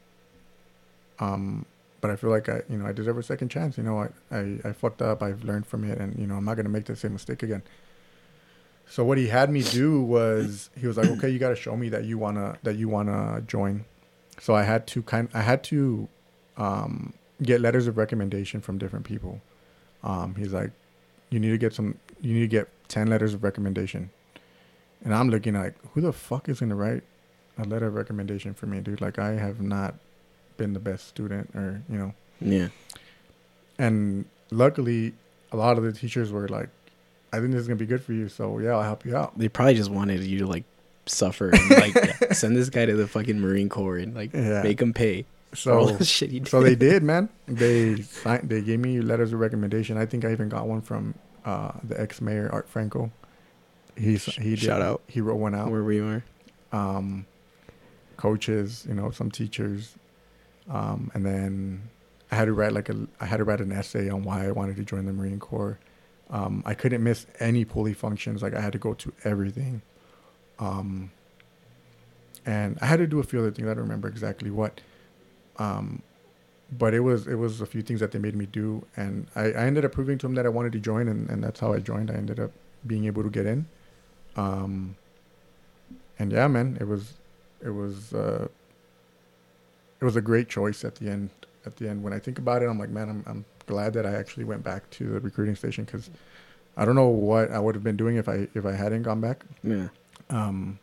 [1.20, 1.66] Um,
[2.00, 3.78] but I feel like I, you know, I deserve a second chance.
[3.78, 5.22] You know, I, I, I fucked up.
[5.22, 7.62] I've learned from it, and you know, I'm not gonna make the same mistake again.
[8.86, 11.76] So what he had me do was he was like, okay, you got to show
[11.76, 13.84] me that you wanna that you wanna join.
[14.40, 16.08] So I had to kind, I had to,
[16.56, 19.40] um, get letters of recommendation from different people.
[20.02, 20.72] Um, he's like,
[21.30, 24.10] you need to get some, you need to get ten letters of recommendation.
[25.02, 27.04] And I'm looking like, who the fuck is gonna write
[27.58, 29.00] a letter of recommendation for me, dude?
[29.00, 29.94] Like I have not
[30.56, 32.14] been the best student, or you know.
[32.40, 32.68] yeah.
[33.78, 35.14] And luckily,
[35.52, 36.68] a lot of the teachers were like,
[37.32, 39.36] I think this is gonna be good for you, so yeah, I'll help you out.
[39.38, 40.64] They probably just wanted you to like
[41.06, 41.94] suffer and like
[42.34, 44.62] send this guy to the fucking Marine Corps and like Yeah.
[44.62, 46.48] make him pay So the shit he did.
[46.48, 47.28] so they did, man.
[47.46, 49.96] They signed, they gave me letters of recommendation.
[49.98, 51.14] I think I even got one from
[51.44, 53.10] uh, the ex mayor Art Franco.
[53.96, 55.02] He's he did, Shout out.
[55.08, 55.70] He wrote one out.
[55.70, 56.24] where we are.
[56.72, 57.26] Um,
[58.16, 59.94] coaches, you know, some teachers,
[60.70, 61.88] um, and then
[62.30, 64.50] I had to write like a I had to write an essay on why I
[64.50, 65.78] wanted to join the Marine Corps.
[66.30, 68.42] Um, I couldn't miss any poolee functions.
[68.42, 69.82] Like I had to go to everything.
[70.58, 71.10] Um,
[72.46, 73.68] and I had to do a few other things.
[73.68, 74.80] I don't remember exactly what.
[75.58, 76.02] Um,
[76.72, 79.52] but it was it was a few things that they made me do, and I,
[79.52, 81.72] I ended up proving to them that I wanted to join, and, and that's how
[81.72, 82.10] I joined.
[82.10, 82.50] I ended up
[82.86, 83.66] being able to get in.
[84.36, 84.96] Um,
[86.18, 87.14] and yeah, man, it was
[87.64, 88.46] it was uh,
[90.00, 91.30] it was a great choice at the end.
[91.66, 94.04] At the end, when I think about it, I'm like, man, I'm I'm glad that
[94.04, 96.10] I actually went back to the recruiting station because
[96.76, 99.20] I don't know what I would have been doing if I if I hadn't gone
[99.20, 99.44] back.
[99.62, 99.88] Yeah.
[100.30, 100.78] Um,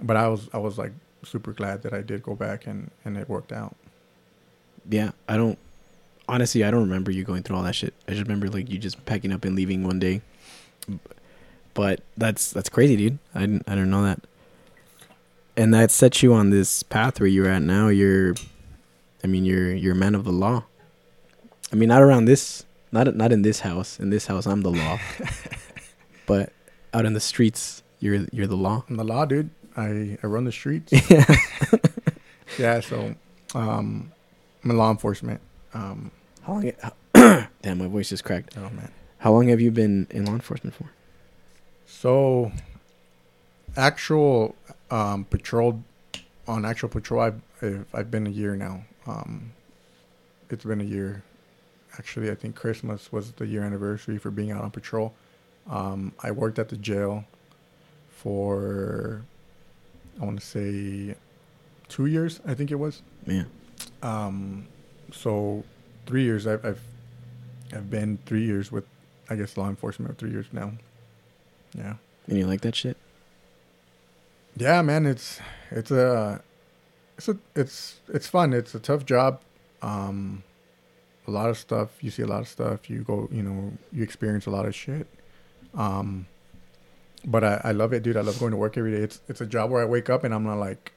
[0.00, 3.16] but I was I was like super glad that I did go back and and
[3.16, 3.76] it worked out.
[4.88, 5.12] Yeah.
[5.28, 5.58] I don't
[6.28, 7.94] honestly I don't remember you going through all that shit.
[8.08, 10.20] I just remember like you just packing up and leaving one day.
[11.74, 13.18] But that's that's crazy, dude.
[13.34, 14.20] I didn't I didn't know that.
[15.56, 17.88] And that sets you on this path where you're at now.
[17.88, 18.34] You're
[19.22, 20.64] I mean you're you're a man of the law.
[21.72, 23.98] I mean not around this not not in this house.
[23.98, 24.98] In this house I'm the law.
[26.26, 26.52] but
[26.94, 28.84] out in the streets you're you're the law.
[28.88, 29.50] I'm the law, dude.
[29.76, 30.92] I I run the streets.
[31.10, 31.24] yeah.
[32.58, 33.14] yeah, so
[33.54, 34.12] um,
[34.64, 35.40] I'm in law enforcement.
[35.74, 36.10] Um,
[36.42, 36.92] How long how,
[37.62, 38.56] Damn, my voice just cracked.
[38.56, 38.90] oh man.
[39.18, 40.90] How long have you been in law enforcement for?
[41.86, 42.52] So,
[43.76, 44.54] actual
[44.90, 45.82] um, patrol
[46.48, 48.84] on actual patrol, I've I've- I've been a year now.
[49.06, 49.52] Um,
[50.48, 51.22] it's been a year.
[51.98, 55.12] Actually, I think Christmas was the year anniversary for being out on patrol.
[55.68, 57.24] Um, I worked at the jail
[58.10, 59.22] for
[60.20, 61.14] I want to say
[61.88, 62.40] two years.
[62.46, 63.02] I think it was.
[63.26, 63.44] Yeah.
[64.02, 64.66] Um,
[65.12, 65.64] so
[66.06, 66.46] three years.
[66.46, 66.80] I've, I've
[67.72, 68.84] I've been three years with
[69.28, 70.18] I guess law enforcement.
[70.18, 70.72] Three years now.
[71.76, 71.94] Yeah.
[72.26, 72.96] And you like that shit?
[74.60, 76.42] Yeah, man, it's it's a
[77.16, 78.52] it's a it's it's fun.
[78.52, 79.40] It's a tough job.
[79.80, 80.42] Um,
[81.26, 82.04] a lot of stuff.
[82.04, 82.90] You see a lot of stuff.
[82.90, 85.06] You go, you know, you experience a lot of shit.
[85.74, 86.26] Um,
[87.24, 88.18] but I, I love it, dude.
[88.18, 88.98] I love going to work every day.
[88.98, 90.92] It's it's a job where I wake up and I'm not like,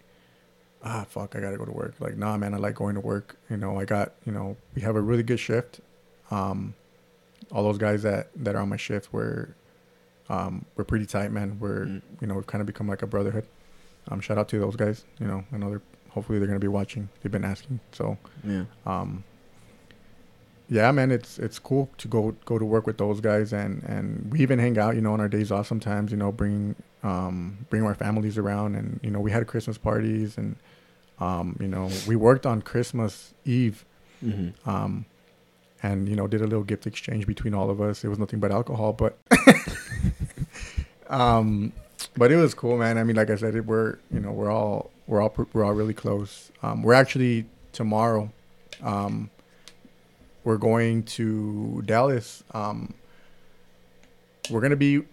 [0.84, 1.94] ah, fuck, I gotta go to work.
[2.02, 3.38] Like, nah, man, I like going to work.
[3.50, 5.80] You know, I got, you know, we have a really good shift.
[6.32, 6.74] Um,
[7.50, 9.56] all those guys that that are on my shift were,
[10.30, 11.58] um, we're pretty tight, man.
[11.60, 12.02] We're Mm.
[12.22, 13.46] you know, we've kind of become like a brotherhood.
[14.10, 15.06] Um, shout out to those guys.
[15.20, 17.10] You know, I know they're hopefully they're gonna be watching.
[17.22, 18.66] They've been asking, so Yeah.
[18.86, 19.24] um,
[20.70, 24.32] yeah, man, it's it's cool to go go to work with those guys, and and
[24.32, 26.12] we even hang out, you know, on our days off sometimes.
[26.12, 30.38] You know, bring um bring our families around, and you know, we had Christmas parties,
[30.38, 30.56] and
[31.20, 33.86] um, you know, we worked on Christmas Eve,
[34.24, 34.70] Mm-hmm.
[34.70, 35.06] um,
[35.84, 38.04] and you know, did a little gift exchange between all of us.
[38.06, 39.18] It was nothing but alcohol, but
[41.14, 41.72] um,
[42.18, 42.98] but it was cool, man.
[42.98, 45.94] I mean, like I said, we're you know we're all we're all we're all really
[45.94, 46.52] close.
[46.64, 48.32] Um, we're actually tomorrow.
[48.82, 49.30] Um,
[50.44, 52.44] we're going to Dallas.
[52.54, 52.94] Um,
[54.50, 55.04] we're gonna be.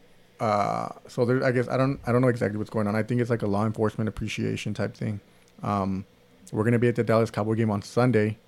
[0.41, 2.97] Uh, so there, I guess I don't I don't know exactly what's going on.
[2.97, 5.21] I think it's like a law enforcement appreciation type thing.
[5.63, 6.07] Um,
[6.51, 8.39] we're gonna be at the Dallas Cowboy game on Sunday.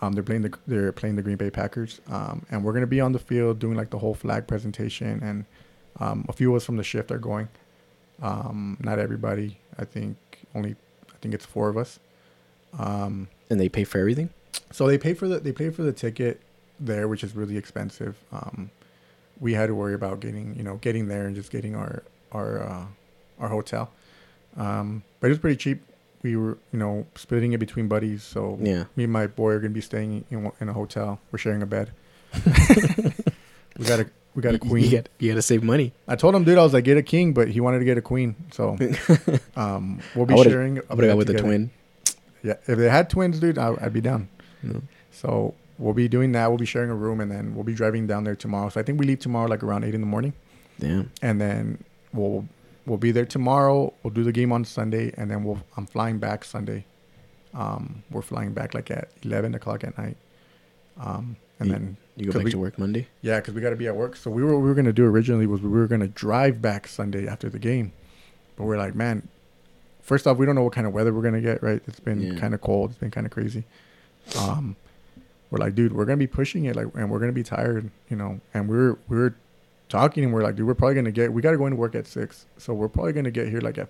[0.00, 2.00] Um, they're playing the they're playing the Green Bay Packers.
[2.08, 5.44] Um, and we're gonna be on the field doing like the whole flag presentation, and
[6.00, 7.48] um, a few of us from the shift are going.
[8.22, 9.58] Um, not everybody.
[9.78, 10.16] I think
[10.54, 10.76] only
[11.10, 11.98] I think it's four of us.
[12.78, 14.30] Um, And they pay for everything.
[14.72, 16.40] so they pay for the they pay for the ticket
[16.80, 18.16] there, which is really expensive.
[18.32, 18.70] Um,
[19.40, 22.02] we had to worry about getting you know getting there and just getting our
[22.32, 22.84] our uh,
[23.40, 23.90] our hotel.
[24.56, 25.82] Um, but it was pretty cheap.
[26.22, 28.22] We were you know splitting it between buddies.
[28.22, 28.84] So Yeah.
[28.96, 31.20] me and my boy are gonna be staying in, in a hotel.
[31.32, 31.90] We're sharing a bed.
[33.78, 34.84] we got a we got a queen.
[34.84, 35.92] You, got, you got to save money.
[36.08, 37.98] I told him, dude, I was like, get a king, but he wanted to get
[37.98, 38.34] a queen.
[38.52, 38.76] So
[39.56, 40.80] um, we'll be I sharing.
[40.90, 41.44] I would have with together.
[41.44, 41.70] twin.
[42.42, 44.28] Yeah, if they had twins, dude, I, I'd be down.
[44.62, 44.82] No.
[45.12, 46.48] So we'll be doing that.
[46.48, 48.68] We'll be sharing a room, and then we'll be driving down there tomorrow.
[48.68, 50.34] So I think we leave tomorrow like around eight in the morning,
[50.80, 51.10] Damn.
[51.22, 52.46] and then we'll
[52.86, 53.94] we'll be there tomorrow.
[54.02, 56.84] We'll do the game on Sunday, and then we'll I'm flying back Sunday.
[57.54, 60.16] Um, we're flying back like at eleven o'clock at night.
[61.00, 63.08] Um, and then You go back we- to work Monday.
[63.22, 64.14] yeah, because we got to be at work.
[64.16, 66.86] So we were what we were gonna do originally was we were gonna drive back
[66.86, 67.92] Sunday after the game,
[68.56, 69.26] but we're like, man,
[70.00, 71.62] first off, we don't know what kind of weather we're gonna get.
[71.62, 71.82] Right?
[71.88, 72.38] It's been Yeah.
[72.38, 72.90] kind of cold.
[72.90, 73.64] It's been kind of crazy.
[74.38, 74.76] Um,
[75.50, 78.16] we're like, dude, we're gonna be pushing it, like, and we're gonna be tired, you
[78.16, 78.40] know.
[78.54, 79.34] And we're we're
[79.88, 81.32] talking, and we're like, dude, we're probably gonna get.
[81.32, 83.76] We got to go into work at six, so we're probably gonna get here like
[83.78, 83.88] at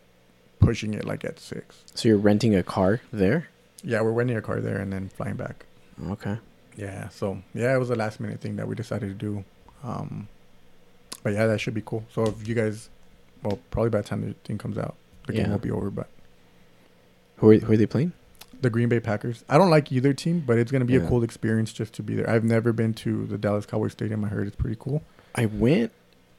[0.60, 1.84] pushing it like at six.
[1.94, 3.48] So you're renting a car there?
[3.82, 5.66] Yeah, we're renting a car there and then flying back.
[6.08, 6.38] Okay.
[6.76, 9.44] Yeah, so yeah, it was a last minute thing that we decided to do.
[9.82, 10.28] Um,
[11.22, 12.04] but yeah, that should be cool.
[12.12, 12.88] So if you guys,
[13.42, 14.94] well, probably by the time the thing comes out,
[15.26, 15.90] the game won't be over.
[15.90, 16.08] But
[17.36, 18.12] Who are, who are they playing?
[18.60, 21.00] the Green Bay Packers, I don't like either team, but it's gonna be Yeah.
[21.00, 22.28] a cool experience just to be there.
[22.30, 24.24] I've never been to the Dallas Cowboys Stadium.
[24.24, 25.02] I heard it's pretty cool.
[25.34, 25.92] I went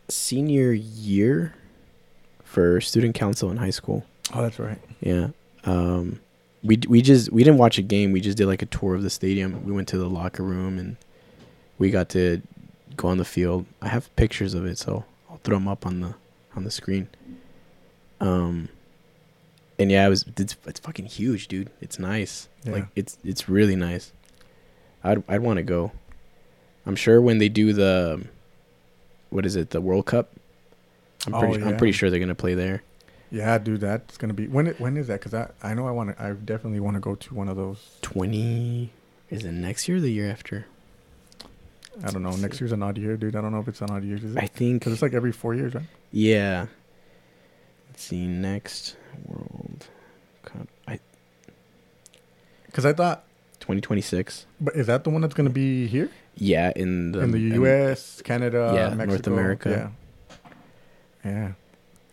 [0.10, 1.54] senior year
[2.44, 4.06] for student council in high school.
[4.34, 4.80] Oh, that's right.
[5.02, 5.28] Yeah.
[5.66, 6.20] Um,
[6.66, 8.12] we we just we didn't watch a game.
[8.12, 9.64] We just did like a tour of the stadium.
[9.66, 10.98] We went to the locker room and
[11.78, 12.42] we got to
[12.98, 13.66] go on the field.
[13.82, 16.16] I have pictures of it, so I'll throw them up on the
[16.56, 17.08] on the screen.
[18.20, 18.70] Um,
[19.78, 21.70] and yeah, it was it's it's fucking huge, dude.
[21.82, 22.48] It's nice.
[22.64, 22.72] Yeah.
[22.72, 24.12] Like it's it's really nice.
[25.04, 25.92] I'd I'd want to go.
[26.86, 28.26] I'm sure when they do the
[29.30, 30.32] what is it the World Cup.
[31.28, 32.84] I'm Oh, pretty I'm pretty sure they're gonna play there.
[33.36, 34.68] Yeah, dude, that's gonna be when.
[34.68, 35.20] It, when is that?
[35.20, 36.24] Because I I know I want to.
[36.24, 37.98] I definitely want to go to one of those.
[38.02, 38.92] Twenty
[39.30, 40.68] is it next year or the year after?
[42.04, 42.32] I don't know.
[42.36, 43.36] Next year's an odd year, dude.
[43.36, 44.16] I don't know if it's an odd year.
[44.18, 45.84] Is I think Because it's like every four years, right?
[46.12, 46.68] yeah.
[47.90, 48.96] Let's see next
[49.26, 49.88] World
[50.44, 50.68] Cup.
[50.88, 51.00] I
[52.68, 53.24] Because I thought,
[53.60, 54.46] twenty twenty six.
[54.62, 58.22] but is that the one that's gonna be here Yeah, in the in the U.S.,
[58.22, 59.92] Canada, Yeah, North America.
[61.26, 61.32] Yeah.
[61.32, 61.52] Yeah.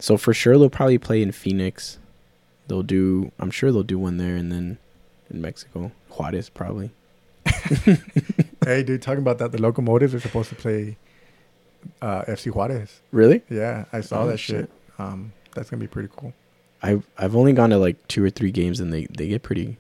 [0.03, 2.01] So for sure they'll probably play in Phoenix.
[2.67, 3.31] They'll do.
[3.39, 4.79] I'm sure they'll do one there, and then
[5.31, 6.91] in Mexico, Juarez probably.
[8.65, 10.97] hey, dude, talking about that, the locomotives are supposed to play
[12.01, 13.01] uh, FC Juarez.
[13.13, 13.43] Really?
[13.49, 14.63] Yeah, I saw Oh, that shit.
[14.63, 14.71] shit.
[14.99, 16.33] Um, that's gonna be pretty cool.
[16.83, 19.77] I've I've only gone to like two or three games, and they they get pretty.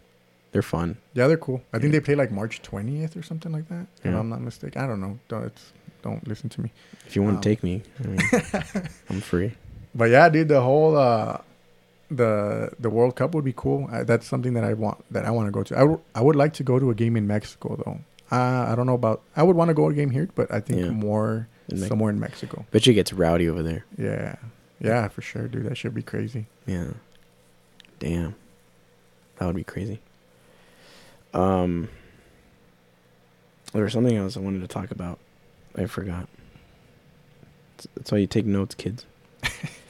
[0.52, 0.98] They're fun.
[1.14, 1.62] Yeah, they're cool.
[1.72, 3.87] I think they play like March 20th or something like that.
[4.04, 4.82] If I'm not mistaken.
[4.82, 5.18] I don't know.
[5.26, 6.70] Don't it's, don't listen to me.
[7.06, 8.20] If you want Um, to take me, I mean,
[9.11, 9.52] I'm free.
[9.94, 11.38] But yeah, dude, the whole uh,
[12.11, 13.88] the the World Cup would be cool.
[13.92, 15.76] I, that's something that I want that I want to go to.
[15.78, 17.98] I would- I would like to go to a game in Mexico though.
[18.35, 19.20] Uh, I don't know about.
[19.37, 20.90] I would want to go to a game here, but I think Yeah.
[20.90, 22.64] more In Mex- somewhere in Mexico.
[22.70, 23.85] But you gets rowdy over there.
[23.98, 24.37] Yeah,
[24.81, 25.66] yeah, for sure, dude.
[25.66, 26.46] That should be crazy.
[26.66, 26.88] Yeah.
[27.98, 28.35] Damn.
[29.38, 30.00] That would be crazy.
[31.35, 31.88] Um
[33.72, 35.18] there was something else I wanted to talk about.
[35.76, 36.28] I forgot.
[37.96, 39.05] That's why you take notes, kids.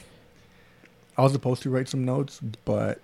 [1.17, 2.99] I was supposed to write some notes, but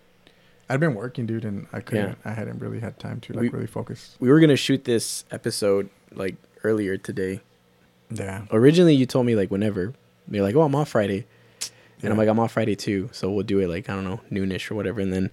[0.70, 2.18] I'd been working, dude, and I couldn't.
[2.26, 4.16] I hadn't really had time to like We- really focus.
[4.20, 7.42] We were gonna shoot this episode like earlier today.
[8.12, 9.94] Yeah, Originally you told me like whenever.
[10.32, 11.26] You're like, Oh, I'm off Friday.
[12.02, 14.22] And I'm like, I'm off Friday too, so we'll do it like, I don't know,
[14.32, 15.02] noonish or whatever.
[15.02, 15.30] And then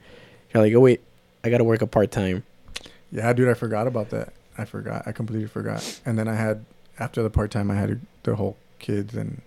[0.53, 1.01] you're like, Oh wait,
[1.45, 2.43] I gotta work a part time.
[3.13, 3.49] yeah, dude.
[3.49, 4.33] I forgot about that.
[4.59, 5.05] I forgot.
[5.07, 6.01] I completely forgot.
[6.05, 6.65] And then I had
[6.99, 9.41] after the part time, I had the whole kids, and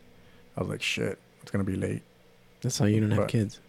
[0.56, 2.02] I was like, shit, it's gonna be late.
[2.62, 3.60] That's how you don't have But- kids.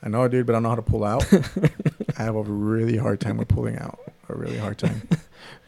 [0.00, 1.26] I know, dude, but I don't know how to pull out.
[2.18, 3.98] I have a really hard time with pulling out.
[4.28, 5.02] A really hard time.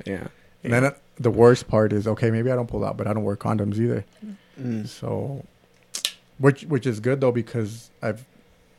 [0.06, 0.28] Yeah.
[0.64, 3.12] And then uh, the worst part is, okay, maybe I don't pull out, but I
[3.12, 4.04] don't wear condoms either.
[4.60, 4.86] Mm.
[4.88, 5.44] So,
[6.38, 8.24] which which is good though because I've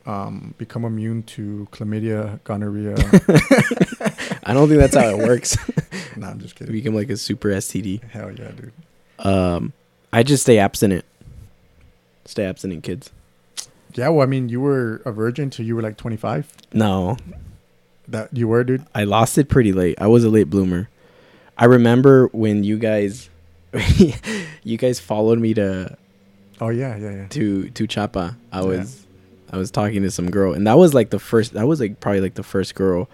[0.05, 2.95] um, become immune to chlamydia, gonorrhea.
[4.43, 5.57] I don't think that's how it works.
[6.17, 6.73] nah, I'm just You kidding.
[6.73, 8.03] become like a super STD.
[8.09, 8.73] Hell yeah, dude.
[9.19, 9.73] Um,
[10.13, 11.05] I just stay abstinent.
[12.25, 13.11] Stay abstinent, kids.
[13.95, 16.51] Yeah, well, I mean, you were a virgin till you were like 25.
[16.73, 17.17] No,
[18.07, 18.85] That you were, dude.
[18.95, 19.95] I lost it pretty late.
[19.99, 20.89] I was a late bloomer.
[21.57, 23.29] I remember when you guys,
[24.63, 25.97] you guys followed me to
[26.59, 27.27] Oh yeah, yeah, yeah.
[27.29, 28.37] to to Chapa.
[28.51, 29.05] I was
[29.51, 31.53] I was talking to some girl, and that was like the first.
[31.53, 33.09] That was like probably like the first girl.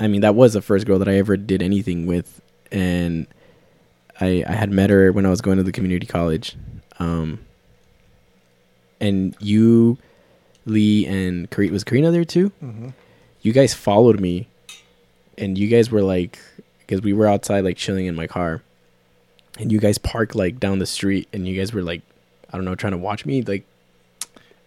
[0.00, 2.40] I mean, that was the first girl that I ever did anything with,
[2.72, 3.26] and
[4.20, 6.56] I I had met her when I was going to the community college,
[6.98, 7.40] um.
[9.00, 9.98] And you,
[10.66, 12.50] Lee, and Karina was Karina there too.
[12.62, 12.88] Mm-hmm.
[13.42, 14.48] You guys followed me,
[15.36, 16.38] and you guys were like,
[16.80, 18.62] because we were outside like chilling in my car,
[19.58, 22.02] and you guys parked like down the street, and you guys were like,
[22.52, 23.64] I don't know, trying to watch me like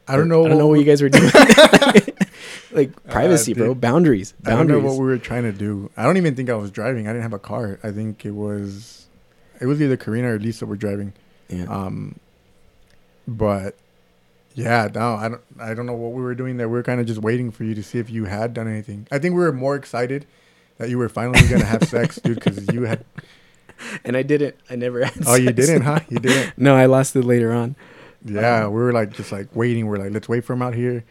[0.07, 0.45] I don't know.
[0.45, 1.31] I don't know what you guys were doing.
[2.71, 3.69] like privacy, bro.
[3.69, 3.81] dude.
[3.81, 4.33] Boundaries.
[4.45, 5.89] I don't know what we were trying to do.
[5.95, 7.07] I don't even think I was driving.
[7.07, 7.79] I didn't have a car.
[7.83, 9.05] I think it was,
[9.59, 11.13] it was either Karina or Lisa were driving.
[11.49, 11.65] yeah.
[11.65, 12.19] Um,
[13.27, 13.75] but
[14.55, 15.41] yeah, no, I don't.
[15.59, 16.67] I don't know what we were doing there.
[16.69, 19.07] We were kind of just waiting for you to see if you had done anything.
[19.11, 20.25] I think we were more excited
[20.77, 23.05] that you were finally gonna have sex, dude, because you had.
[24.03, 24.55] and I didn't.
[24.69, 25.99] I never had Oh, you didn't, huh?
[26.09, 26.53] You didn't.
[26.57, 27.75] No, I lost it later on
[28.23, 29.87] Yeah, um, we were like just like waiting.
[29.87, 31.03] We're like, let's wait for him out here.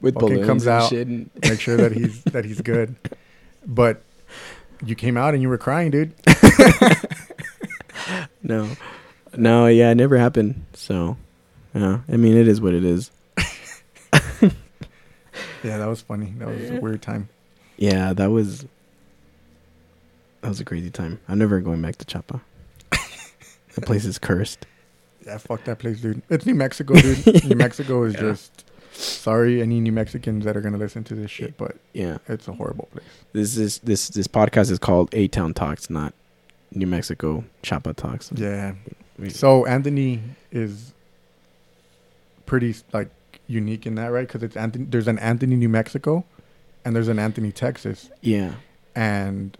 [0.00, 0.88] with Fucking balloons comes and out.
[0.90, 1.06] shit.
[1.06, 2.96] And make sure that he's that he's good.
[3.66, 4.02] But
[4.84, 6.14] you came out and you were crying, dude.
[8.42, 8.68] no,
[9.36, 10.64] no, yeah, it never happened.
[10.74, 11.16] So,
[11.74, 13.10] yeah, I mean, it is what it is.
[15.62, 16.32] Yeah, that was funny.
[16.38, 17.28] That was a weird time.
[17.78, 18.66] Yeah, that was
[20.42, 21.20] that was a crazy time.
[21.26, 22.42] I'm never going back to Chapa.
[23.74, 24.66] the place is cursed.
[25.26, 26.20] Yeah, fuck that place, dude.
[26.28, 27.44] It's New Mexico, dude.
[27.48, 28.20] New Mexico is Yeah.
[28.20, 32.18] just sorry any New Mexicans that are gonna listen to this shit, but Yeah.
[32.28, 33.06] it's a horrible place.
[33.32, 36.12] This is this this podcast is called A Town Talks, not
[36.72, 38.30] New Mexico Chapa Talks.
[38.34, 38.74] Yeah.
[39.18, 40.20] We- So Anthony
[40.52, 40.92] is
[42.46, 43.10] pretty like
[43.46, 44.26] unique in that, right?
[44.26, 44.86] Because it's Anthony.
[44.86, 46.24] There's an Anthony, New Mexico,
[46.84, 48.54] and there's an Anthony, Texas, yeah.
[48.94, 49.56] and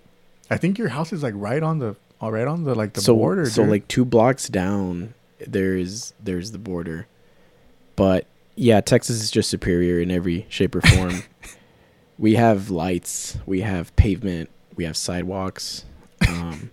[0.50, 3.00] I think your house is like right on the, all right on the like the
[3.00, 3.46] so border.
[3.46, 3.70] so dude.
[3.70, 5.14] like two blocks down
[5.46, 7.06] there's there's the border.
[7.96, 8.26] But
[8.56, 11.22] yeah, Texas is just superior in every shape or form.
[12.18, 15.84] we have lights, we have pavement, we have sidewalks.
[16.28, 16.70] Um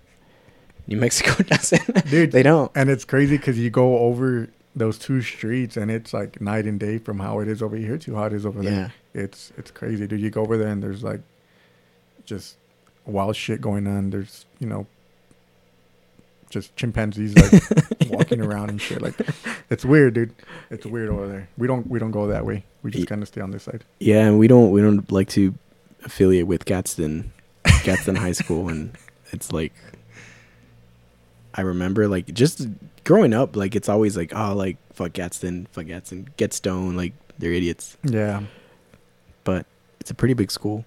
[0.87, 2.09] New Mexico doesn't.
[2.09, 2.71] dude, they don't.
[2.75, 6.79] and it's crazy because you go over those two streets and it's like night and
[6.79, 8.93] day from how it is over here to how it is over there.
[9.13, 9.21] Yeah.
[9.21, 10.21] It's it's crazy, dude.
[10.21, 11.21] You go over there and there's like
[12.25, 12.55] just
[13.05, 14.11] wild shit going on.
[14.11, 14.87] There's you know
[16.49, 19.01] just chimpanzees like walking around and shit.
[19.01, 19.15] Like
[19.69, 20.33] it's weird, dude.
[20.69, 21.49] It's weird over there.
[21.57, 22.63] We don't we don't go that way.
[22.83, 23.83] We just kind of stay on this side.
[23.99, 25.53] Yeah, and we don't we don't like to
[26.03, 27.31] affiliate with Gadsden,
[27.83, 28.95] Gadsden High School, and
[29.31, 29.73] it's like
[31.53, 32.67] I remember like just
[33.03, 37.13] growing up, like it's always like oh like fuck Gadsden, fuck Gadsden, get stoned, like
[37.39, 37.97] they're idiots.
[38.03, 38.43] Yeah,
[39.43, 39.65] But
[39.99, 40.85] it's a pretty big school,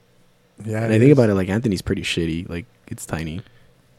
[0.64, 0.84] yeah.
[0.84, 3.42] and I think about it like Anthony's pretty shitty, like it's tiny.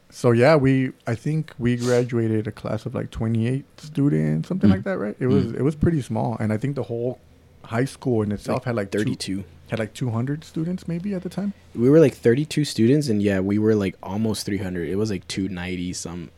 [0.10, 4.74] So yeah, we I think we graduated a class of like 28 students, something Mm.
[4.74, 5.16] like that, right?
[5.20, 5.56] It was Mm.
[5.60, 7.20] it was pretty small, and I think the whole
[7.66, 9.44] high school in itself had like two- Thirty-two.
[9.70, 11.52] had like 200 students maybe at the time.
[11.74, 14.88] We were like thirty-two students, and yeah, we were like almost three hundred.
[14.88, 16.30] It was like two ninety some.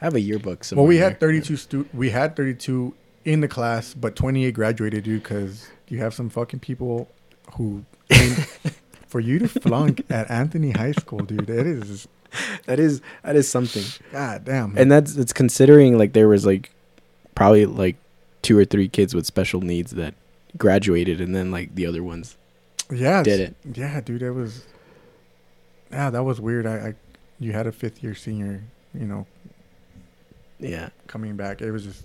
[0.00, 0.64] I have a yearbook.
[0.64, 2.94] Somewhere well, we had 32 stu- we had 32
[3.24, 7.08] in the class, but 28 graduated, dude, because you have some fucking people
[7.54, 7.84] who.
[9.08, 12.08] For you to flunk at Anthony High School, dude, it is
[12.66, 13.84] That is that is something.
[14.12, 14.76] god damn.
[14.76, 16.70] and that's it's considering like there was like
[17.34, 17.96] probably like
[18.42, 20.14] two or three kids with special needs that
[20.58, 22.36] graduated and then like the other ones
[22.92, 24.66] yeah, did it Yeah, dude, it was.
[25.90, 26.66] Yeah, that was weird.
[26.66, 26.94] I, I,
[27.38, 29.26] you had a fifth year senior, you know,
[30.58, 31.60] yeah coming back.
[31.62, 32.02] It was just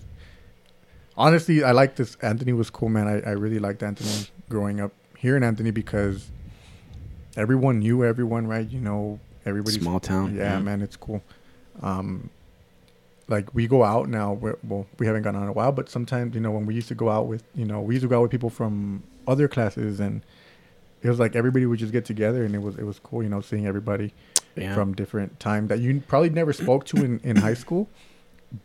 [1.18, 2.16] honestly, I like this.
[2.22, 3.08] Anthony was cool, man.
[3.08, 6.32] I, I really liked Anthony growing up here in Anthony because
[7.36, 8.68] everyone knew everyone, right?
[8.70, 9.80] You know, everybody.
[9.80, 11.22] small town yeah, man, it's cool.
[11.82, 12.30] Um,
[13.28, 14.34] like we go out now.
[14.34, 16.76] We're, well, we haven't gone out in a while, but sometimes you know when we
[16.76, 19.04] used to go out with you know we used to go out with people from
[19.28, 20.22] other classes, and
[21.02, 23.30] it was like everybody would just get together, and it was it was cool, you
[23.30, 24.14] know, seeing everybody
[24.56, 27.90] yeah from different time that you probably never spoke to in, in high school,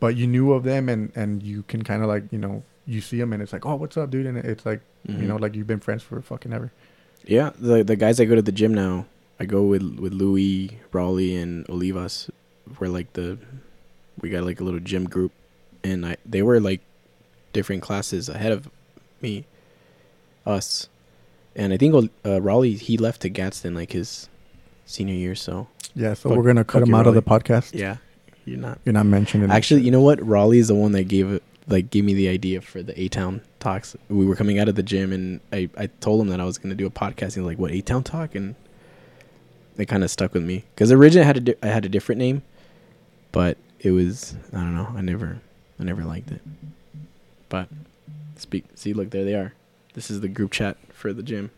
[0.01, 3.01] but you knew of them, and and you can kind of like you know you
[3.01, 5.20] see them, and it's like oh what's up, dude, and it's like you Mhm.
[5.28, 6.72] know like you've been friends for fucking ever.
[7.24, 9.05] yeah the the guys that go to the gym now
[9.41, 12.30] i go with with louis raleigh and olivas
[12.78, 13.37] we're like the
[14.20, 15.32] we got like a little gym group
[15.82, 16.80] and i they were like
[17.53, 18.68] different classes ahead of
[19.20, 19.45] me
[20.47, 20.89] us
[21.57, 24.28] and i think uh, raleigh he left to gadsden like his
[24.84, 27.74] senior year so Yeah, so Fuck- we're gonna cut him you, out of the podcast.
[27.74, 27.97] yeah
[28.47, 29.51] you're not You're not mentioning.
[29.51, 30.25] Actually, you know what?
[30.27, 33.09] Raleigh is the one that gave it like gave me the idea for the A
[33.09, 33.97] Town talks.
[34.09, 36.57] We were coming out of the gym and I, I told him that I was
[36.57, 37.35] gonna do a podcast.
[37.35, 38.55] He's like, "What A Town talk?" And
[39.77, 41.89] it kind of stuck with me because originally I had a di- I had a
[41.89, 42.43] different name,
[43.33, 44.93] but it was I don't know.
[44.97, 45.41] I never
[45.79, 46.41] I never liked it.
[47.49, 47.69] But
[48.37, 48.65] speak.
[48.77, 49.53] See, look there they are.
[49.95, 51.51] This is the group chat for the gym.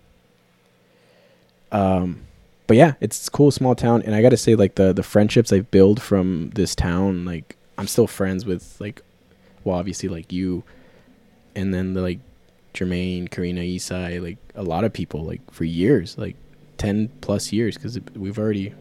[1.70, 2.22] Um,
[2.68, 5.52] but yeah, it's a cool small town, and I gotta say, like the the friendships
[5.52, 9.02] I've built from this town, like I'm still friends with, like,
[9.64, 10.62] well, obviously like you,
[11.56, 12.20] and then the like
[12.74, 16.36] Jermaine, Karina, Isai, like a lot of people, like for years, like
[16.76, 18.72] ten plus years, because we've already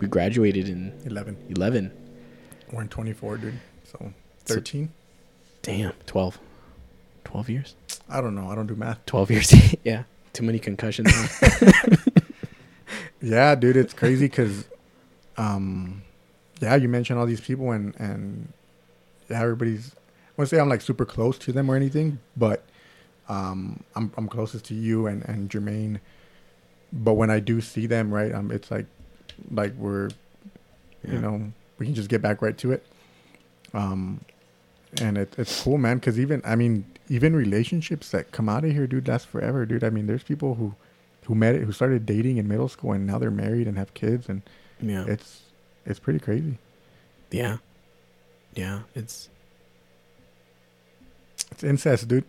[0.00, 1.36] we graduated in eleven.
[1.50, 1.92] eleven.
[2.72, 3.54] We're in 24, dude.
[3.84, 4.12] So
[4.46, 4.90] So- 13.
[5.62, 6.38] Damn, 12.
[7.24, 7.76] 12 years.
[8.08, 8.48] I don't know.
[8.50, 9.04] I don't do math.
[9.06, 9.74] 12 years.
[9.84, 11.12] yeah, too many concussions.
[13.24, 14.66] Yeah, dude, it's crazy because,
[15.38, 16.02] um,
[16.60, 18.52] yeah, you mentioned all these people and and
[19.30, 19.94] yeah, everybody's.
[19.94, 22.64] I won't say I'm like super close to them or anything, but
[23.28, 26.00] um, I'm I'm closest to you and and Jermaine.
[26.92, 28.86] But when I do see them, right, um, it's like
[29.50, 30.10] like we're
[31.04, 31.12] Yeah.
[31.14, 32.86] you know we can just get back right to it
[33.74, 34.20] um
[35.00, 38.72] and it, it's cool man because even i mean even relationships that come out of
[38.72, 40.74] here dude last forever dude i mean there's people who
[41.26, 43.92] who met it who started dating in middle school and now they're married and have
[43.94, 44.42] kids and
[44.80, 45.04] yeah.
[45.06, 45.42] it's
[45.86, 46.58] it's pretty crazy
[47.34, 47.56] yeah.
[48.54, 48.80] Yeah.
[48.94, 49.28] It's
[51.50, 52.24] it's incest dude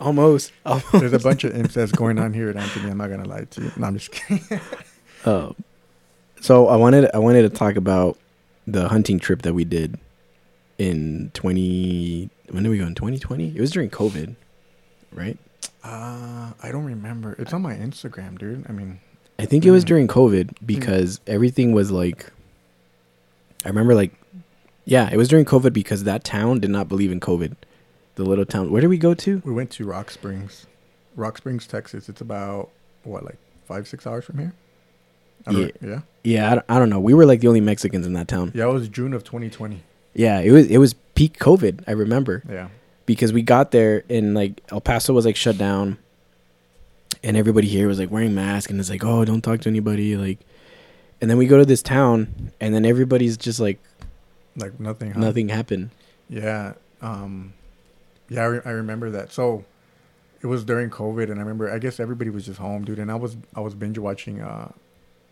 [0.00, 0.52] almost.
[0.66, 0.92] almost.
[0.92, 2.90] There's a bunch of incest going on here at Anthony.
[2.90, 3.72] I'm not gonna lie to you.
[3.76, 4.60] No, I'm just kidding.
[5.24, 5.52] Uh,
[6.40, 8.18] so I wanted I wanted to talk about
[8.66, 9.98] the hunting trip that we did
[10.78, 14.34] in 20 when did we go in 2020 it was during covid
[15.12, 15.36] right
[15.82, 17.34] Uh, I don't remember.
[17.38, 18.66] It's on my Instagram, dude.
[18.68, 19.00] I mean,
[19.38, 19.88] i think it was Mm.
[19.88, 22.30] during covid because everything was like
[23.64, 24.12] i remember like
[24.84, 27.54] yeah it was during covid because that town did not believe in covid
[28.16, 30.66] the little town where did we go to we went to Rocksprings,
[31.16, 32.10] Rock Springs, Texas.
[32.10, 32.68] It's about
[33.04, 34.52] what, like five, six hours from here.
[35.46, 36.00] I don't, yeah.
[36.22, 38.52] yeah I don't, I don't know we were like the only mexicans in that town
[38.54, 39.82] Yeah, it was June of 2020.
[40.12, 42.68] yeah it was it was peak covid i remember Yeah.
[43.06, 45.98] Because we got there and like El Paso was like shut down,
[47.22, 50.16] and everybody here was like wearing masks and it's like oh don't talk to anybody
[50.16, 50.38] like,
[51.20, 53.78] and then we go to this town and then everybody's just like
[54.56, 55.12] Like nothing.
[55.18, 55.90] nothing happened.
[56.28, 56.74] Yeah.
[57.02, 57.54] Um,
[58.28, 59.32] yeah, I, re- I remember that.
[59.32, 59.64] So
[60.42, 61.70] it was during COVID, and I remember.
[61.70, 62.98] I guess everybody was just home, dude.
[62.98, 64.70] And I was I was binge watching uh,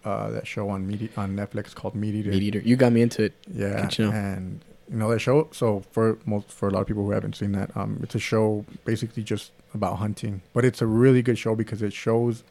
[0.04, 2.30] uh, that show on Meat on Netflix called Meat Eater.
[2.30, 3.32] Meat eater, you got me into it.
[3.52, 4.60] Yeah, and
[4.90, 5.48] you know that show.
[5.52, 8.18] So for most for a lot of people who haven't seen that, um, it's a
[8.18, 12.42] show basically just about hunting, but it's a really good show because it shows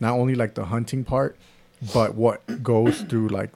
[0.00, 1.36] not only like the hunting part,
[1.92, 3.50] but what goes through like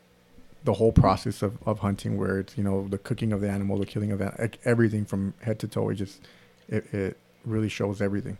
[0.64, 3.78] the whole process of, of hunting, where it's you know the cooking of the animal,
[3.78, 5.89] the killing of that, everything from head to toe.
[5.89, 6.20] It just
[6.68, 8.39] it it really shows everything.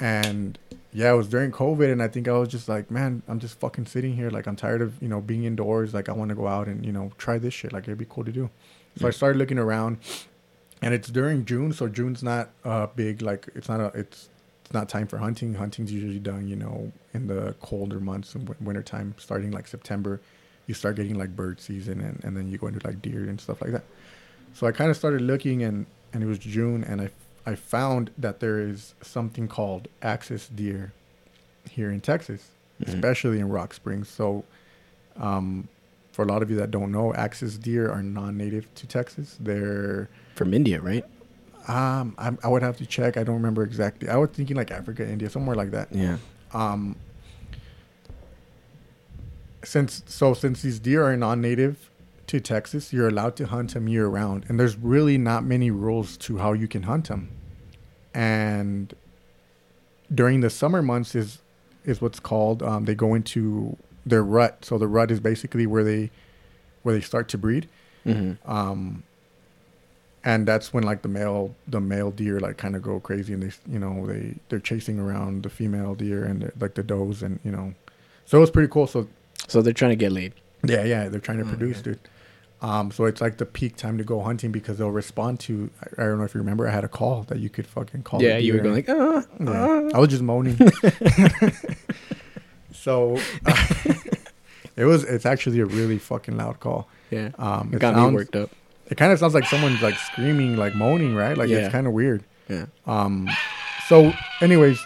[0.00, 0.58] And
[0.92, 3.60] yeah, it was during COVID, and I think I was just like, man, I'm just
[3.60, 4.30] fucking sitting here.
[4.30, 5.94] Like, I'm tired of you know being indoors.
[5.94, 7.72] Like, I want to go out and you know try this shit.
[7.72, 8.50] Like, it'd be cool to do.
[8.98, 9.98] So I started looking around,
[10.82, 13.22] and it's during June, so June's not uh big.
[13.22, 14.28] Like, it's not a it's
[14.64, 15.54] it's not time for hunting.
[15.54, 20.20] Hunting's usually done, you know, in the colder months and w- wintertime, starting like September.
[20.66, 23.40] You start getting like bird season, and and then you go into like deer and
[23.40, 23.84] stuff like that.
[24.54, 27.10] So I kind of started looking, and and it was June, and I
[27.46, 30.92] I found that there is something called axis deer
[31.70, 32.88] here in Texas, Mhm.
[32.94, 34.06] especially in Rocksprings.
[34.06, 34.44] So,
[35.16, 35.68] um,
[36.12, 39.36] for a lot of you that don't know, axis deer are non-native to Texas.
[39.40, 41.04] They're From India, right?
[41.68, 43.16] um, I, I would have to check.
[43.16, 44.08] I don't remember exactly.
[44.08, 45.88] I was thinking like Africa, India, somewhere like that.
[45.92, 46.18] Yeah.
[46.52, 46.96] Um,
[49.64, 51.88] since so since these deer are non-native
[52.26, 56.16] to Texas, you're allowed to hunt them year round, and there's really not many rules
[56.18, 57.30] to how you can hunt them.
[58.12, 58.92] And
[60.12, 61.38] during the summer months is
[61.84, 63.76] is what's called um, they go into
[64.06, 64.64] their rut.
[64.64, 66.10] So the rut is basically where they
[66.82, 67.68] where they start to breed.
[68.04, 69.02] hmm Um,
[70.24, 73.42] and that's when like the male the male deer like kind of go crazy and
[73.42, 77.40] they you know they they're chasing around the female deer and like the does and
[77.44, 77.74] you know
[78.24, 79.08] so it was pretty cool so
[79.48, 80.32] So they're trying to get laid.
[80.64, 81.98] yeah yeah they're trying to Oh, produce dude
[82.60, 86.02] um so it's like the peak time to go hunting because they'll respond to i,
[86.02, 88.20] I don't know if you remember i had a call that you could fucking call
[88.20, 89.90] the yeah, you were deer going and- like ah, yeah.
[89.92, 89.96] ah.
[89.96, 90.56] I was just moaning.
[92.72, 93.18] so
[94.76, 95.04] it was.
[95.04, 96.88] It's actually a really fucking loud call.
[97.10, 97.30] yeah.
[97.38, 98.50] Um, It it got sounds, me worked up.
[98.88, 101.36] It kind of sounds like someone's like screaming, like moaning, right?
[101.36, 101.58] Like Yeah.
[101.58, 102.24] it's kind of weird.
[102.48, 102.66] Yeah.
[102.86, 103.28] Um,
[103.88, 104.78] so, anyways,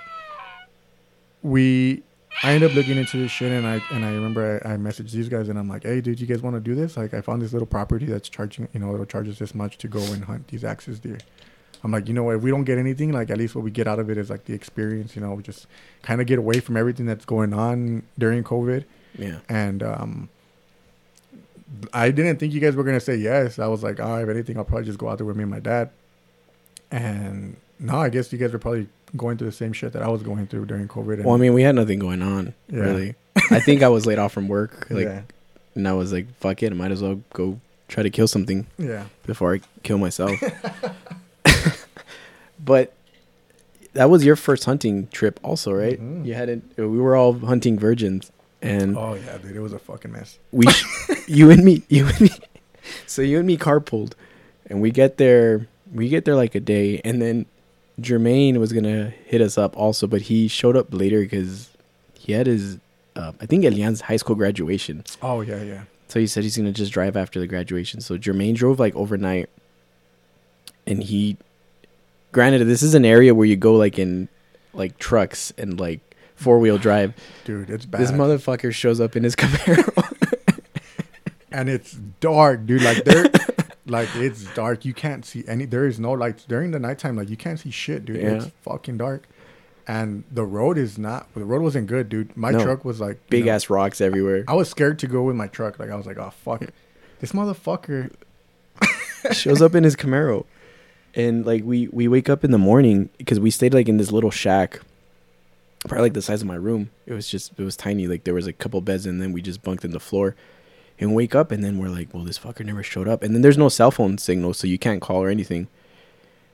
[1.42, 2.02] we
[2.42, 5.10] I ended up looking into this shit, and I and I remember I, I messaged
[5.12, 6.96] these guys, and I'm like, hey, dude, you guys want to do this?
[6.96, 9.78] Like, I found this little property that's charging, you know, it'll charge us this much
[9.78, 11.18] to go and hunt these axis deer.
[11.84, 12.36] I'm like, you know what?
[12.36, 14.30] If we don't get anything, like at least what we get out of it is
[14.30, 15.66] like the experience, you know, we just
[16.02, 18.84] kind of get away from everything that's going on during COVID.
[19.18, 19.38] Yeah.
[19.48, 20.28] And um,
[21.92, 23.58] I didn't think you guys were gonna say yes.
[23.58, 25.50] I was like, oh, if anything, I'll probably just go out there with me and
[25.50, 25.90] my dad.
[26.90, 30.08] And no, I guess you guys are probably going through the same shit that I
[30.08, 31.24] was going through during COVID.
[31.24, 32.80] Well, I mean, we had nothing going on Yeah.
[32.80, 33.14] really.
[33.50, 35.22] I think I was laid off from work, like, yeah,
[35.74, 38.66] and I was like, "Fuck it, I might as well go try to kill something
[38.78, 40.32] yeah, before I kill myself."
[42.66, 42.92] but
[43.94, 45.98] that was your first hunting trip, also, right?
[45.98, 46.26] Mhm.
[46.26, 46.76] You hadn't.
[46.76, 50.38] We were all hunting virgins, and oh yeah, dude, it was a fucking mess.
[50.52, 50.66] we,
[51.26, 52.30] you and me, you and me.
[53.06, 54.12] So you and me carpooled,
[54.70, 55.66] and we get there.
[55.92, 57.46] We get there like a day, and then
[58.00, 61.70] Jermaine was gonna hit us up also, but he showed up later because
[62.14, 62.78] he had his,
[63.16, 65.02] uh, I think Elian's high school graduation.
[65.22, 65.82] Oh yeah, yeah.
[66.08, 68.00] So he said he's gonna just drive after the graduation.
[68.00, 69.48] So Jermaine drove like overnight,
[70.86, 71.36] and he,
[72.36, 74.28] granted, this is an area where you go like in,
[74.74, 76.00] like trucks and like
[76.34, 77.14] four wheel drive.
[77.46, 78.02] Dude, it's bad.
[78.02, 79.82] This motherfucker shows up in his Camaro.
[81.50, 82.82] and it's dark, dude.
[82.82, 83.24] Like there,
[83.86, 84.84] like it's dark.
[84.84, 85.64] You can't see any.
[85.64, 87.16] There is no lights during the nighttime.
[87.16, 88.16] Like you can't see shit, dude.
[88.20, 88.28] Yeah.
[88.34, 89.26] It's fucking dark,
[89.88, 91.32] and the road is not.
[91.34, 92.36] The road wasn't good, dude.
[92.36, 92.62] My No.
[92.62, 94.44] truck was like you Big know, ass rocks everywhere.
[94.46, 95.78] I was scared to go with my truck.
[95.78, 96.62] Like I was like, oh fuck,
[97.20, 98.12] this motherfucker.
[99.32, 100.44] shows up in his Camaro.
[101.16, 104.12] And like we we wake up in the morning because we stayed like in this
[104.12, 104.80] little shack,
[105.80, 106.90] probably like the size of my room.
[107.06, 108.06] It was just it was tiny.
[108.06, 110.36] Like there was a couple beds, and then we just bunked in the floor.
[110.98, 113.22] And wake up, and then we're like, well, this fucker never showed up.
[113.22, 115.68] And then there's no cell phone signal, so you can't call or anything.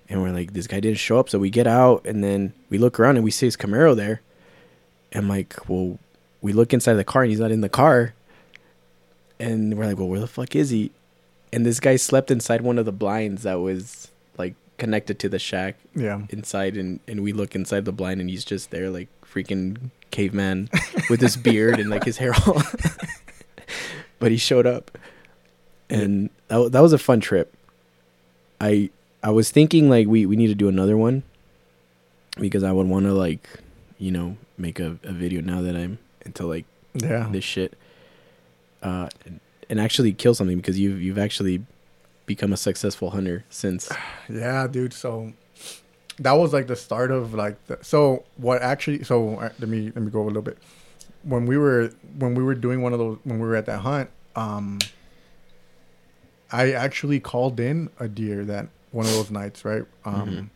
[0.08, 1.28] And we're like, this guy didn't show up.
[1.28, 4.20] So we get out, and then we look around, and we see his Camaro there.
[5.12, 5.96] And like, well,
[6.40, 8.14] we look inside the car, and he's not in the car.
[9.38, 10.90] And we're like, well, where the fuck is he?
[11.52, 14.10] And this guy slept inside one of the blinds that was
[14.83, 16.22] connected to the shack Yeah.
[16.30, 20.68] inside and, and we look inside the blind and he's just there like freaking caveman
[21.09, 22.61] with his beard and like his hair all
[24.18, 24.91] but he showed up
[25.89, 27.55] and that, that was a fun trip
[28.61, 28.91] i
[29.22, 31.22] i was thinking like we we need to do another one
[32.41, 33.49] because i would want to like
[33.99, 36.64] you know make a, a video now that i'm into like
[36.95, 37.28] Yeah.
[37.30, 37.78] this shit
[38.83, 39.39] uh and,
[39.70, 41.62] and actually kill something because you've you've actually
[42.35, 43.91] become a successful hunter since
[44.43, 44.93] Yeah, dude.
[45.05, 45.33] So
[46.18, 49.80] that was like the start of like the, so what actually so uh, let me
[49.95, 50.59] let me go a little bit.
[51.33, 51.91] When we were
[52.22, 54.09] when we were doing one of those when we were at that hunt,
[54.45, 54.78] um
[56.51, 59.85] I actually called in a deer that one of those nights, right?
[60.05, 60.49] Um Mhm.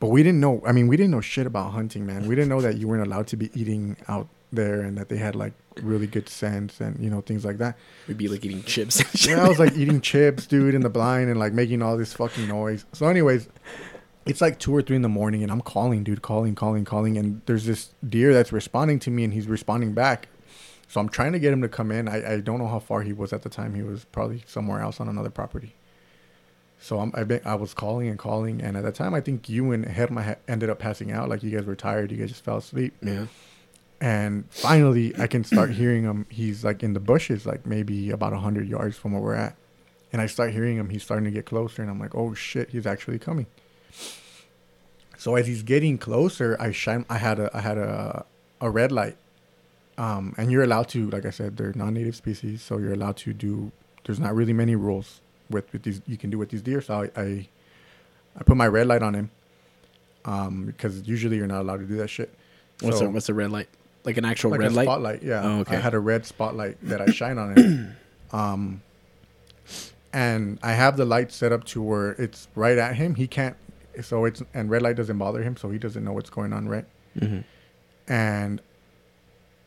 [0.00, 2.26] but we didn't know I mean, we didn't know shit about hunting, man.
[2.28, 5.18] We didn't know that you weren't allowed to be eating out there and that they
[5.26, 5.52] had like
[5.82, 7.76] really good scents and you know things like that.
[8.08, 9.08] we'd be like eating chips and.
[9.30, 12.12] Yeah, I was like eating chips, dude, in the blind and like making all this
[12.12, 12.84] fucking noise.
[12.92, 13.48] So, anyways,
[14.26, 17.16] it's like two or three in the morning, and I'm calling, dude, calling, calling, calling,
[17.16, 20.28] and there's this deer that's responding to me, and he's responding back.
[20.88, 22.08] So I'm trying to get him to come in.
[22.08, 23.74] I, I don't know how far he was at the time.
[23.74, 25.76] He was probably somewhere else on another property.
[26.80, 29.48] So I'm, I been, I was calling and calling, and at that time, I think
[29.48, 31.28] you and Herma ha- ended up passing out.
[31.28, 33.26] Like you guys were tired, you guys just fell asleep yeah
[34.00, 36.26] and finally i can start hearing him.
[36.30, 39.56] He's like in the bushes like maybe about 100 yards from where we're at.
[40.12, 40.88] And i start hearing him.
[40.90, 43.46] He's starting to get closer and i'm like oh shit he's actually coming.
[45.18, 48.24] So as he's getting closer i shine i had a i had a
[48.60, 49.16] a red light.
[49.98, 53.32] Um and you're allowed to like i said they're non-native species so you're allowed to
[53.34, 53.70] do
[54.04, 55.20] there's not really many rules
[55.50, 56.80] with with these you can do with these deer.
[56.80, 57.48] So i i,
[58.38, 59.30] I put my red light on him
[60.24, 62.32] um because usually you're not allowed to do that shit.
[62.80, 63.68] What's So- a what's a red light
[64.04, 65.22] like an actual like red a light spotlight.
[65.22, 65.42] Yeah.
[65.44, 65.76] Oh, okay.
[65.76, 67.96] I had a red spotlight that I shine on it.
[68.32, 68.80] Um,
[70.12, 73.16] and I have the light set up to where it's right at him.
[73.16, 73.56] He can't.
[74.02, 76.68] So it's and red light doesn't bother him, so he doesn't know what's going on,
[76.68, 76.84] right?
[77.18, 77.40] hmm
[78.06, 78.60] And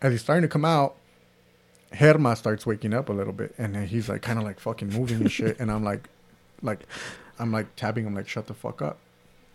[0.02, 0.96] as he's starting to come out,
[1.92, 4.90] Herma starts waking up a little bit, and then he's like kind of like fucking
[4.90, 5.60] moving and shit.
[5.60, 6.10] And I'm like,
[6.62, 6.80] like,
[7.40, 8.98] I'm like tapping him like, shut the fuck up.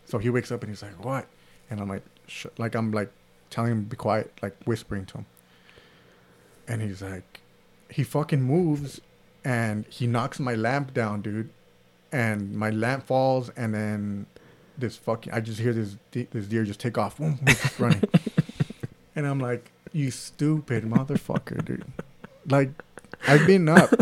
[0.04, 1.26] So he wakes up and he's like, what?
[1.70, 3.10] And I'm like, Sh-, like I'm like
[3.51, 5.26] telling him to be quiet, like whispering to him.
[6.66, 7.40] And he's like,
[7.90, 9.01] he fucking moves,
[9.44, 11.51] and he knocks my lamp down, dude.
[12.12, 14.26] And my lamp falls, and then
[14.76, 18.03] this fucking, I just hear this this deer just take off, boom, boom, running.
[19.16, 21.84] And I'm like, you stupid motherfucker, dude.
[22.49, 22.70] Like,
[23.26, 23.92] I've been up.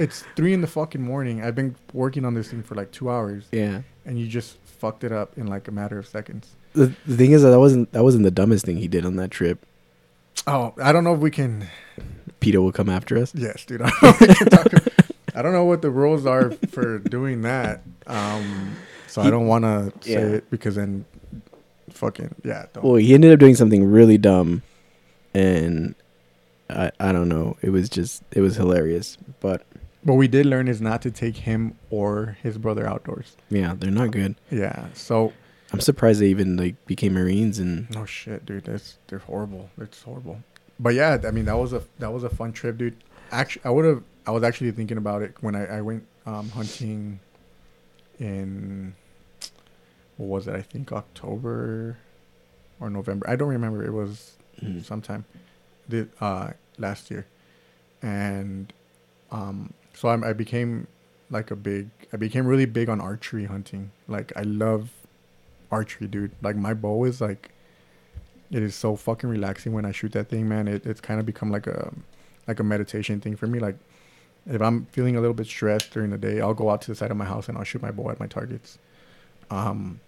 [0.00, 1.44] It's three in the fucking morning.
[1.44, 5.04] I've been working on this thing for like two hours, yeah and you just fucked
[5.04, 6.56] it up in like a matter of seconds.
[6.74, 9.16] The, the thing is that, that wasn't that wasn't the dumbest thing he did on
[9.16, 9.64] that trip
[10.46, 11.68] Oh, I don't know if we can.
[12.40, 13.80] PETA will come after us Yes, dude.
[13.84, 14.72] I don't know, we can talk-
[15.36, 17.82] I don't know what the rules are for doing that.
[18.06, 18.76] Um,
[19.08, 20.18] so I don't want to say Yeah.
[20.36, 21.04] it because then,
[21.90, 22.66] fucking yeah.
[22.72, 22.84] Don't.
[22.84, 24.62] well he ended up doing something really dumb
[25.32, 25.94] and
[26.70, 29.64] i i don't know it was just it was hilarious but
[30.02, 33.36] What we did learn is not to take him or his brother outdoors.
[33.50, 34.86] yeah they're not good Yeah.
[34.94, 35.32] So
[35.74, 38.64] i'm surprised they even like became marines and No shit, dude.
[38.64, 39.68] That's they're horrible.
[39.78, 40.38] It's horrible.
[40.78, 42.96] But yeah, I mean that was a that was a fun trip, dude.
[43.30, 44.02] Actually, I would have.
[44.26, 47.20] I was actually thinking about it when I I went um, hunting
[48.18, 48.94] in
[50.16, 50.54] what was it?
[50.54, 51.98] I think October
[52.80, 53.28] or November.
[53.28, 53.84] I don't remember.
[53.84, 54.84] It was Mhm.
[54.84, 55.24] sometime
[55.88, 57.26] the uh last year,
[58.02, 58.72] and
[59.30, 60.86] um so I, I became
[61.30, 61.88] like a big.
[62.12, 63.90] I became really big on archery hunting.
[64.08, 64.90] Like I love
[65.74, 66.32] archery, dude.
[66.42, 67.50] Like my bow is like,
[68.50, 70.68] it is so fucking relaxing when I shoot that thing, man.
[70.68, 71.92] It, it's kind of become like a,
[72.46, 73.58] like a meditation thing for me.
[73.58, 73.76] Like,
[74.46, 76.94] if I'm feeling a little bit stressed during the day, I'll go out to the
[76.94, 78.78] side of my house and I'll shoot my bow at my targets.
[79.50, 80.00] Um,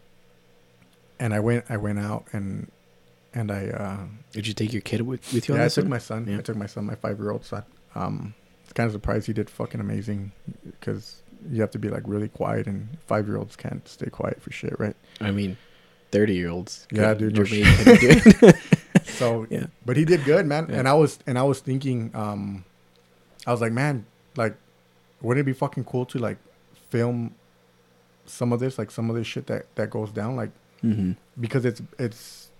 [1.19, 2.71] and I went, I went out and,
[3.35, 5.85] and I, uh, did you take your kid with, with you on yeah, I took
[5.85, 5.91] one?
[5.91, 6.27] my son.
[6.29, 6.39] Yeah.
[6.39, 7.65] I took my son, my five year old son.
[7.95, 10.33] Um, it's kind of surprised he did fucking amazing
[10.65, 14.41] because you have to be like really quiet and five year olds can't stay quiet
[14.43, 14.97] for shit, right?
[15.21, 15.57] i mean
[16.13, 17.67] 30 year olds Yeah, dude, no shit.
[19.05, 19.67] So Yeah.
[19.85, 20.67] but he did good, man.
[20.69, 20.79] Yeah.
[20.79, 22.65] And I was and I was thinking, um,
[23.47, 24.05] I was like, man,
[24.37, 24.57] like,
[25.21, 26.39] wouldn't it be fucking cool to like
[26.91, 27.35] film
[28.27, 30.51] some of this, like some of this shit that that goes down, like
[30.85, 31.13] Mm-hmm.
[31.41, 32.51] because it's it's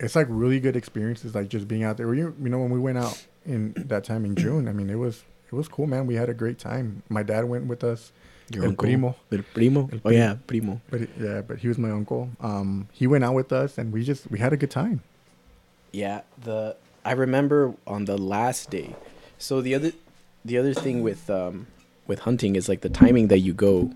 [0.00, 2.12] it's like really good experiences, like just being out there.
[2.14, 4.96] You you know when we went out in that time in June, I mean it
[4.98, 5.22] was
[5.54, 6.06] it was cool, man.
[6.06, 7.02] We had a great time.
[7.08, 8.12] My dad went with us.
[8.50, 8.84] Your El uncle.
[8.84, 9.16] primo.
[9.32, 9.88] El primo.
[9.92, 10.80] El Oh yeah, primo.
[10.90, 12.30] But it, yeah, but he was my uncle.
[12.40, 15.02] Um, he went out with us, and we just we had a good time.
[15.92, 18.94] Yeah, the I remember on the last day.
[19.38, 19.92] So the other
[20.44, 21.66] the other thing with um
[22.06, 23.92] with hunting is like the timing that you go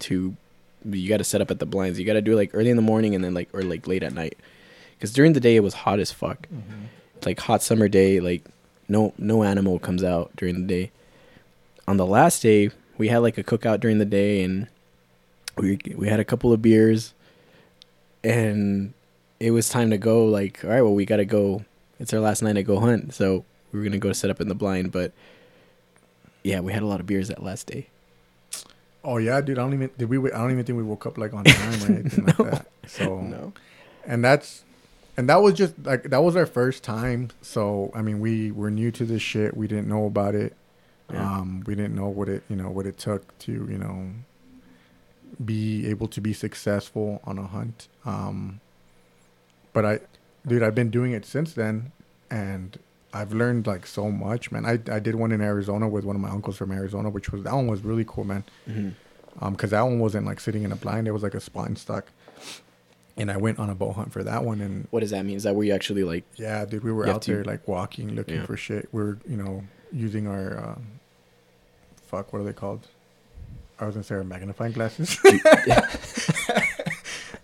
[0.00, 0.36] to
[0.84, 1.98] you got to set up at the blinds.
[1.98, 3.86] You got to do it like early in the morning and then like or like
[3.86, 4.36] late at night.
[5.00, 6.46] Cuz during the day it was hot as fuck.
[7.16, 8.44] It's like hot summer day like
[8.88, 10.90] no no animal comes out during the day.
[11.86, 14.66] On the last day, we had like a cookout during the day and
[15.56, 17.14] we we had a couple of beers
[18.24, 18.92] and
[19.40, 21.64] it was time to go like all right well we gotta go
[21.98, 24.48] it's our last night to go hunt so we were gonna go set up in
[24.48, 25.12] the blind but
[26.42, 27.88] yeah we had a lot of beers that last day
[29.04, 29.58] Oh yeah, dude.
[29.58, 30.18] I don't even did we.
[30.32, 32.66] I don't even think we woke up like on time or anything like that.
[32.86, 33.52] So no
[34.04, 34.64] and that's
[35.18, 37.30] and that was just like that was our first time.
[37.42, 39.56] So I mean, we were new to this shit.
[39.56, 40.56] We didn't know about it.
[41.12, 41.38] Yeah.
[41.38, 44.10] Um, we didn't know what it you know what it took to you know
[45.44, 47.88] be able to be successful on a hunt.
[48.04, 48.60] Um,
[49.72, 50.00] but I,
[50.46, 51.92] dude, I've been doing it since then,
[52.30, 52.78] and
[53.12, 54.64] I've learned like so much, man.
[54.64, 57.42] I I did one in Arizona with one of my uncles from Arizona, which was
[57.42, 58.44] that one was really cool, man.
[58.68, 58.94] Mhm.
[59.40, 61.66] Um, cause that one wasn't like sitting in a blind; it was like a spot
[61.66, 62.06] and stalk.
[63.18, 65.36] And I went on a bow hunt for that one, and what does that mean
[65.36, 67.66] is that where you actually like yeah, dude, we were You out to- there like
[67.66, 68.46] walking, looking Yeah.
[68.46, 68.88] for shit.
[68.92, 70.86] We are you know using our um,
[72.06, 72.86] fuck, what are they called?
[73.80, 75.18] I was gonna say our magnifying glasses.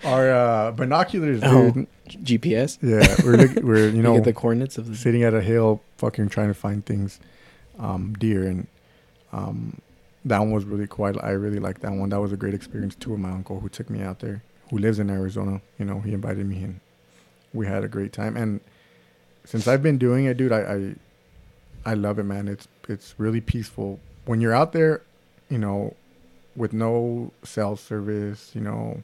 [0.05, 1.87] our uh, binoculars, Oh.
[2.09, 5.35] gps Yeah, we're look, we're you you know get the coordinates of the sitting at
[5.35, 7.21] a hill, fucking trying to find things,
[7.79, 8.67] um, deer, and
[9.33, 9.81] um,
[10.25, 11.07] that one was really cool.
[11.07, 12.11] I, I really liked that one.
[12.11, 13.11] That was a great experience too.
[13.11, 15.61] With my uncle who took me out there, who lives in Arizona.
[15.79, 16.81] You know, he invited me and
[17.53, 18.37] we had a great time.
[18.37, 18.61] And
[19.45, 20.95] since I've been doing it, dude, I, I
[21.87, 22.49] I love it, man.
[22.49, 25.03] It's it's really peaceful when you're out there,
[25.51, 25.95] you know,
[26.57, 29.03] with no cell service, you know,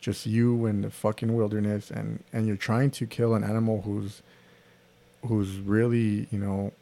[0.00, 4.22] just you in the fucking wilderness, and and you're trying to kill an animal who's
[5.26, 6.72] who's really, you know,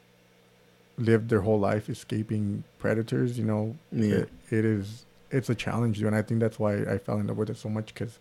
[0.97, 3.39] lived their whole life escaping predators.
[3.39, 6.75] You know, yeah it, it is it's a challenge, dude, and I think that's why
[6.77, 8.19] I fell in love with it so much because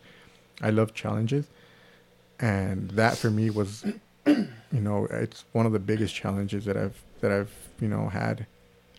[0.62, 1.47] I love challenges,
[2.39, 3.86] and that for me was,
[4.26, 7.51] you know, it's one of the biggest challenges that I've that I've
[7.82, 8.45] you know had,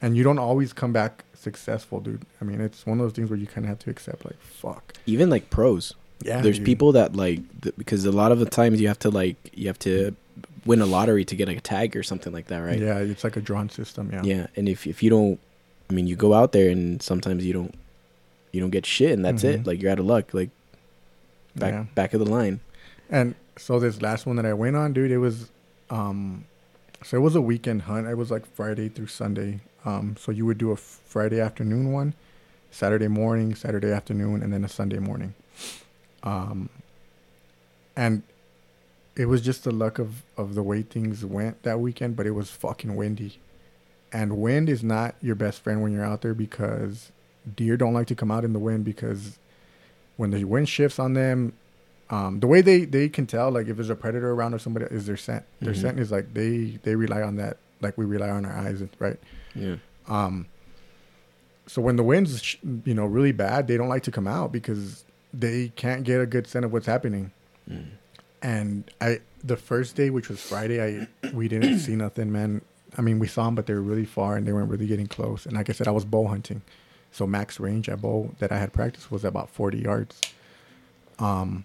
[0.03, 2.23] and you don't always come back successful, dude.
[2.41, 4.41] I mean, it's one of those things where you kind of have to accept, like,
[4.41, 4.95] fuck.
[5.07, 5.95] even like pros
[6.25, 6.67] Yeah, there's dude.
[6.67, 9.67] people that like th- because a lot of the times you have to like you
[9.69, 10.15] have to
[10.67, 13.37] win a lottery to get a tag or something like that right Yeah, it's like
[13.37, 14.11] a drawn system.
[14.13, 14.23] Yeah.
[14.25, 15.39] yeah and if if you don't
[15.89, 17.75] i mean you go out there and sometimes you don't
[18.53, 19.55] you don't get shit and that's Mhm.
[19.61, 20.51] it like you're out of luck like
[21.57, 21.84] back Yeah.
[21.94, 22.61] back of the line
[23.11, 25.51] And so this last one that I went on, dude, it was
[25.90, 26.44] um
[27.05, 28.07] so it was a weekend hunt.
[28.07, 29.61] It was like Friday through Sunday.
[29.84, 32.14] Um so you would do a Friday afternoon one,
[32.70, 35.34] Saturday morning, Saturday afternoon, and then a Sunday morning.
[36.22, 36.68] Um
[37.96, 38.22] and
[39.16, 42.32] it was just the luck of of the way things went that weekend, but it
[42.32, 43.38] was fucking windy.
[44.12, 47.11] And wind is not your best friend when you're out there because
[47.57, 49.38] deer don't like to come out in the wind because
[50.16, 51.53] when the wind shifts on them,
[52.11, 54.86] um, the way they they can tell like if there's a predator around or somebody
[54.90, 55.44] is their scent.
[55.61, 55.80] Their Mhm.
[55.80, 59.18] scent is like they they rely on that like we rely on our eyes, right?
[59.55, 59.76] yeah
[60.09, 60.46] Um,
[61.66, 65.05] so when the wind's you know really bad, they don't like to come out because
[65.34, 67.30] they can't get a good scent of what's happening.
[67.70, 67.84] Mm.
[68.42, 72.62] And I the first day, which was Friday, I we didn't see nothing, man.
[72.96, 75.07] I mean, we saw them, but they were really far and they weren't really getting
[75.07, 75.44] close.
[75.44, 76.62] And like I said, I was bow hunting,
[77.11, 80.21] so max range at bow that I had practiced was about forty yards.
[81.19, 81.65] Um,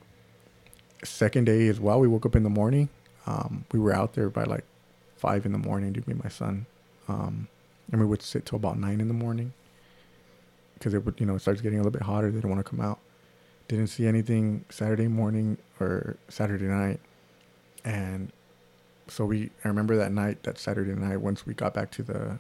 [1.04, 2.89] second day as well, we woke up in the morning.
[3.26, 4.66] Um, we were out there by like
[5.16, 6.66] five in the morning to meet my son.
[7.08, 7.48] Um,
[7.91, 9.54] and we would sit till about nine in the morning
[10.74, 12.32] because it would, you know, it starts getting a little bit hotter.
[12.32, 13.00] They don't want to come out.
[13.68, 17.00] Didn't see anything Saturday morning or Saturday night,
[17.86, 18.32] and
[19.08, 19.52] so we.
[19.64, 22.39] I remember that night, that Saturday night, once we got back to the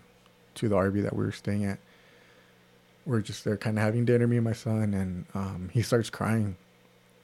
[0.55, 1.79] to the RV that we were staying at,
[3.05, 6.09] we're just there, kind of having dinner, me and my son, and um, he starts
[6.09, 6.55] crying.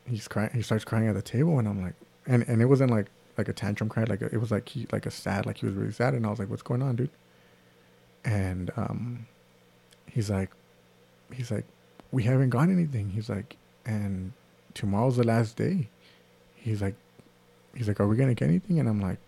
[0.07, 0.51] He's crying.
[0.53, 1.93] He starts crying at the table, and I'm like,
[2.27, 3.07] and and it wasn't like
[3.37, 5.65] like a tantrum cry, like a, it was like he like a sad, like he
[5.65, 7.09] was really sad, and I was like, what's going on, dude?
[8.25, 9.27] And um,
[10.11, 10.49] he's like,
[11.33, 11.65] he's like,
[12.11, 13.09] we haven't got anything.
[13.09, 13.55] He's like,
[13.85, 14.33] and
[14.73, 15.87] tomorrow's the last day.
[16.55, 16.95] He's like,
[17.75, 18.79] he's like, are we gonna get anything?
[18.79, 19.19] And I'm like,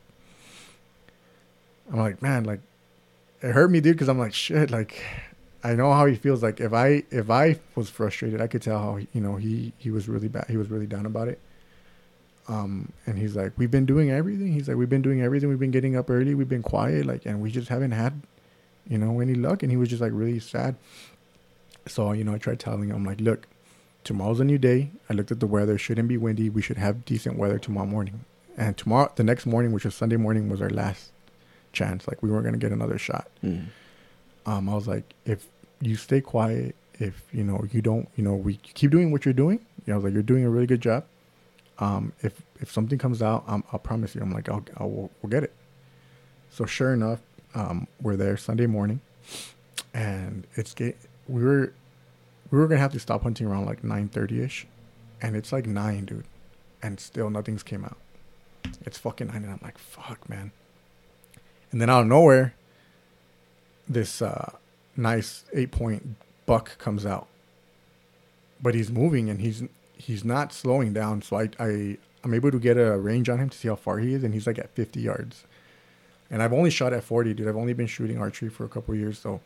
[1.92, 2.60] I'm like, man, like,
[3.42, 5.04] it hurt me, dude, because I'm like, shit, like,
[5.64, 6.42] I know how he feels.
[6.42, 9.74] Like if I if I was frustrated, I could tell how he, you know he
[9.78, 10.46] he was really bad.
[10.50, 11.40] He was really down about it.
[12.48, 14.52] Um, and he's like, we've been doing everything.
[14.52, 15.48] He's like, we've been doing everything.
[15.48, 16.34] We've been getting up early.
[16.34, 18.22] We've been quiet, like, and we just haven't had,
[18.90, 19.62] you know, any luck.
[19.64, 20.76] And he was just like really sad.
[21.88, 23.48] So you know, I tried telling him, I'm like, look,
[24.04, 24.92] tomorrow's a new day.
[25.10, 25.78] I looked at the weather.
[25.78, 26.50] Shouldn't be windy.
[26.50, 28.26] We should have decent weather tomorrow morning.
[28.58, 31.12] And tomorrow, the next morning, which was Sunday morning, was our last
[31.72, 32.08] chance.
[32.08, 33.28] Like we weren't gonna get another shot.
[33.44, 33.68] Mm.
[34.46, 35.48] Um, I was like, if
[35.82, 39.34] you stay quiet, if you know you don't, you know, we keep doing what you're
[39.34, 39.60] doing.
[39.86, 41.06] You know, I was like, you're doing a really good job.
[41.80, 44.22] Um, if if something comes out, um, I'll promise you.
[44.22, 45.54] I'm like, I'll, I'll we'll, we'll get it.
[46.52, 47.20] So sure enough,
[47.56, 49.02] um, we're there Sunday morning,
[49.94, 51.74] and it's get we were
[52.52, 54.68] we were gonna have to stop hunting around like nine thirty ish,
[55.22, 56.26] and it's like nine, dude,
[56.84, 57.98] and still nothing's came out.
[58.86, 60.52] It's fucking nine, and I'm like, fuck, man.
[61.72, 62.54] And then out of nowhere,
[63.94, 64.52] this uh,
[64.96, 66.16] nice eight point
[66.46, 67.28] buck comes out,
[68.62, 69.64] but he's moving and he's
[69.96, 71.22] he's not slowing down.
[71.22, 74.00] So I I I'm able to get a range on him to see how far
[74.00, 75.44] he is, and he's like at 50 yards.
[76.30, 77.48] And I've only shot at 40, dude.
[77.48, 79.42] I've only been shooting archery for a couple years, so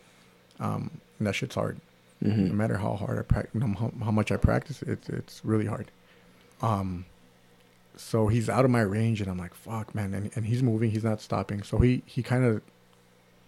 [0.60, 1.80] um, that shit's hard.
[2.22, 5.66] hmm No matter how hard I practice, how, how much I practice, it's it's really
[5.66, 5.90] hard.
[6.62, 7.06] Um,
[7.98, 10.14] so he's out of my range, and I'm like, fuck, man.
[10.14, 11.64] And, and he's moving, he's not stopping.
[11.64, 12.62] So he he kind of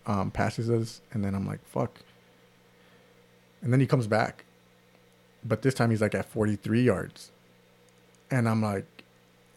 [0.07, 1.99] um, passes us, and then I'm like, fuck.
[3.61, 4.45] And then he comes back,
[5.43, 7.31] but this time he's like at 43 yards,
[8.31, 8.85] and I'm like,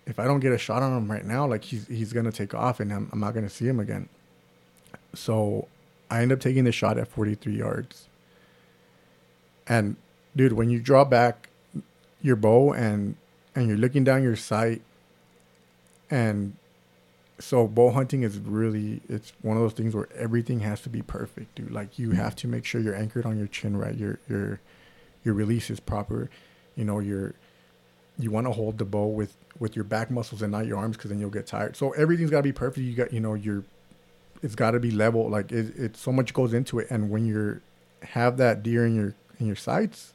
[0.07, 2.53] if I don't get a shot on him right now, like he's he's gonna take
[2.53, 4.09] off, and I'm, I'm not gonna see him again.
[5.15, 5.69] So
[6.11, 8.09] I end up taking the shot at 43 yards.
[9.67, 9.97] And
[10.35, 11.49] dude, when you draw back
[12.21, 13.17] your bow and
[13.55, 14.83] and you're looking down your sight
[16.11, 16.57] and
[17.41, 21.03] so bow hunting is really it's one of those things where everything has to be
[21.03, 21.71] perfect, dude.
[21.71, 23.95] Like you have to make sure you're anchored on your chin right.
[23.95, 24.61] Your your
[25.25, 26.31] your release is proper.
[26.77, 27.35] You know, your
[28.19, 30.97] you want to hold the bow with with your back muscles and not your arms
[30.97, 31.77] because then you'll get tired.
[31.77, 32.87] So everything's got to be perfect.
[32.87, 33.65] You got you know your
[34.43, 35.29] it's got to be level.
[35.29, 36.89] Like it, it so much goes into it.
[36.91, 37.63] And when you're
[38.03, 40.13] have that deer in your in your sights,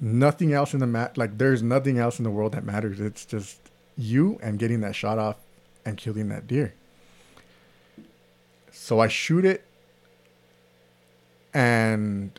[0.00, 3.00] nothing else in the mat like there's nothing else in the world that matters.
[3.00, 3.58] It's just
[3.96, 5.36] you and getting that shot off
[5.84, 6.74] and killing that deer.
[8.72, 9.64] So I shoot it
[11.52, 12.38] and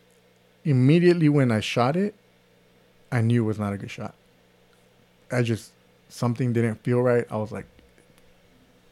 [0.64, 2.16] immediately when I shot it,
[3.12, 4.16] I knew it was not a good shot.
[5.32, 5.72] I just
[6.10, 7.26] something didn't feel right.
[7.30, 7.66] I was like,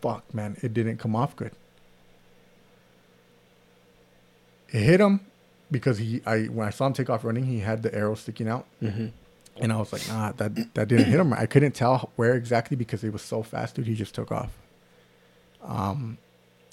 [0.02, 1.52] fuck man, it didn't come off good.
[4.72, 5.22] It hit him
[5.72, 8.48] because he I when I saw him take off running, he had the arrow sticking
[8.48, 8.66] out.
[8.80, 9.08] hmm
[9.60, 11.34] And I was like, nah, that that didn't hit him.
[11.34, 13.88] I couldn't tell where exactly because it was so fast, dude.
[13.88, 14.52] He just took off.
[15.62, 16.18] Um,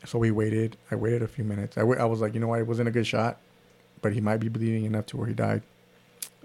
[0.05, 0.77] so we waited.
[0.91, 1.77] I waited a few minutes.
[1.77, 3.39] I was like, you know what, it wasn't a good shot,
[4.03, 5.63] but he might be bleeding enough to where he died.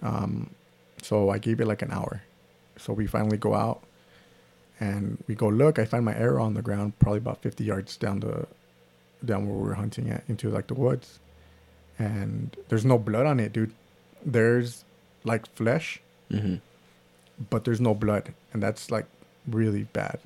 [0.02, 0.50] Um,
[1.04, 2.24] so I gave it like an hour.
[2.78, 3.84] So we finally go out,
[4.80, 5.78] and we go look.
[5.78, 8.48] I find my arrow on the ground, probably about 50 yards down the,
[9.24, 11.20] down where we were hunting at into like the woods,
[12.00, 13.74] and there's no blood on it, dude.
[14.26, 14.84] There's
[15.24, 16.02] like flesh
[16.32, 16.56] hmm
[17.50, 19.06] but there's no blood, and that's like
[19.48, 20.20] really bad.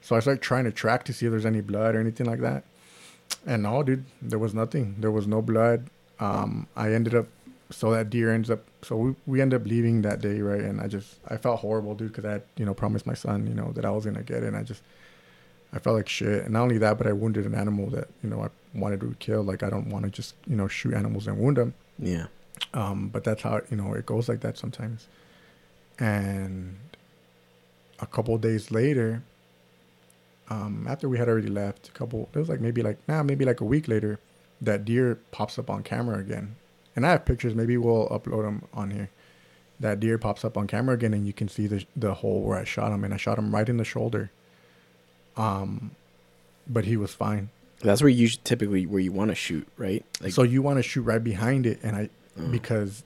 [0.00, 2.40] So I started trying to track to see if there's any blood or anything like
[2.40, 2.64] that,
[3.46, 4.96] and no, dude, there was nothing.
[4.98, 5.88] There was no blood.
[6.18, 7.26] Um, I ended up,
[7.70, 10.60] so that deer ends up, so we we ended up leaving that day, right?
[10.60, 13.46] And I just I felt horrible, dude, because I had you know promised my son,
[13.46, 14.82] you know, that I was gonna get it, and I just
[15.72, 16.44] I felt like shit.
[16.44, 19.14] And not only that, but I wounded an animal that you know I wanted to
[19.18, 19.42] kill.
[19.42, 21.74] Like I don't want to just you know shoot animals and wound them.
[21.98, 22.26] Yeah.
[22.74, 25.06] Um, but that's how you know it goes like that sometimes.
[25.98, 26.78] And
[28.00, 29.22] a couple days later,
[30.50, 33.44] um, after we had already left, a couple it was like maybe like nah, maybe
[33.44, 34.18] like a week later,
[34.60, 36.56] that deer pops up on camera again.
[36.94, 37.54] And I have pictures.
[37.54, 39.08] Maybe we'll upload them on here.
[39.80, 42.58] That deer pops up on camera again, and you can see the the hole where
[42.58, 44.30] I shot him, and I shot him right in the shoulder.
[45.36, 45.92] Um,
[46.68, 47.48] but he was fine.
[47.80, 50.04] That's where you typically where you want to shoot, right?
[50.20, 52.48] Like, so you want to shoot right behind it, and I Oh.
[52.48, 53.02] because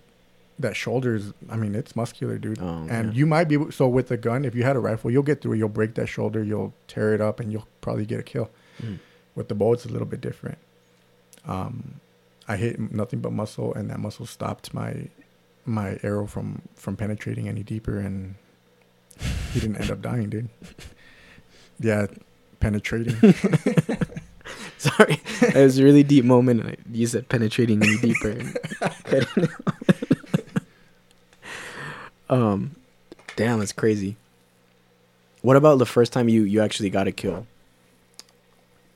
[0.58, 2.60] that shoulder's I mean it's muscular, dude.
[2.60, 3.18] Oh, and yeah.
[3.18, 5.54] you might be so with a gun, if you had a rifle, you'll get through.
[5.54, 5.58] it.
[5.58, 8.50] You'll break that shoulder, you'll tear it up, and you'll probably get a kill.
[8.82, 8.98] Mm.
[9.34, 10.58] With the bow, it's a little bit different.
[11.46, 12.00] Um,
[12.48, 15.08] I hit nothing but muscle, and that muscle stopped my
[15.64, 18.36] my arrow from from penetrating any deeper, and
[19.52, 20.48] he didn't end up dying, dude.
[21.78, 22.06] Yeah,
[22.60, 23.16] penetrating.
[24.78, 26.78] sorry, it was a really deep moment.
[26.90, 28.38] you said penetrating me deeper.
[32.28, 32.74] Um,
[33.36, 34.16] damn, that's crazy.
[35.42, 37.46] What about the first time you you actually got a kill?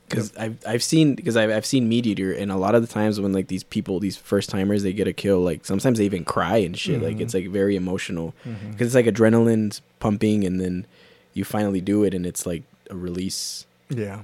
[0.09, 2.87] because I've I've seen because I've I've seen meat eater, and a lot of the
[2.93, 6.03] times when like these people, these first timers, they get a kill, like sometimes they
[6.05, 7.01] even cry and shit.
[7.01, 7.21] Like Mhm.
[7.21, 8.33] it's like very emotional
[8.71, 10.85] because it's like adrenaline's pumping, and then
[11.33, 13.65] you finally do it, and it's like a release.
[13.89, 14.23] yeah,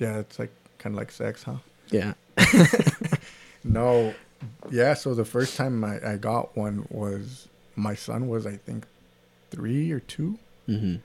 [0.00, 1.58] yeah, it's like kind of like sex, huh?
[1.90, 2.14] Yeah.
[3.64, 4.12] No,
[4.72, 4.94] yeah.
[4.94, 8.86] So the first time I, I got one was my son was I think
[9.50, 10.96] three or two, Mm-hmm.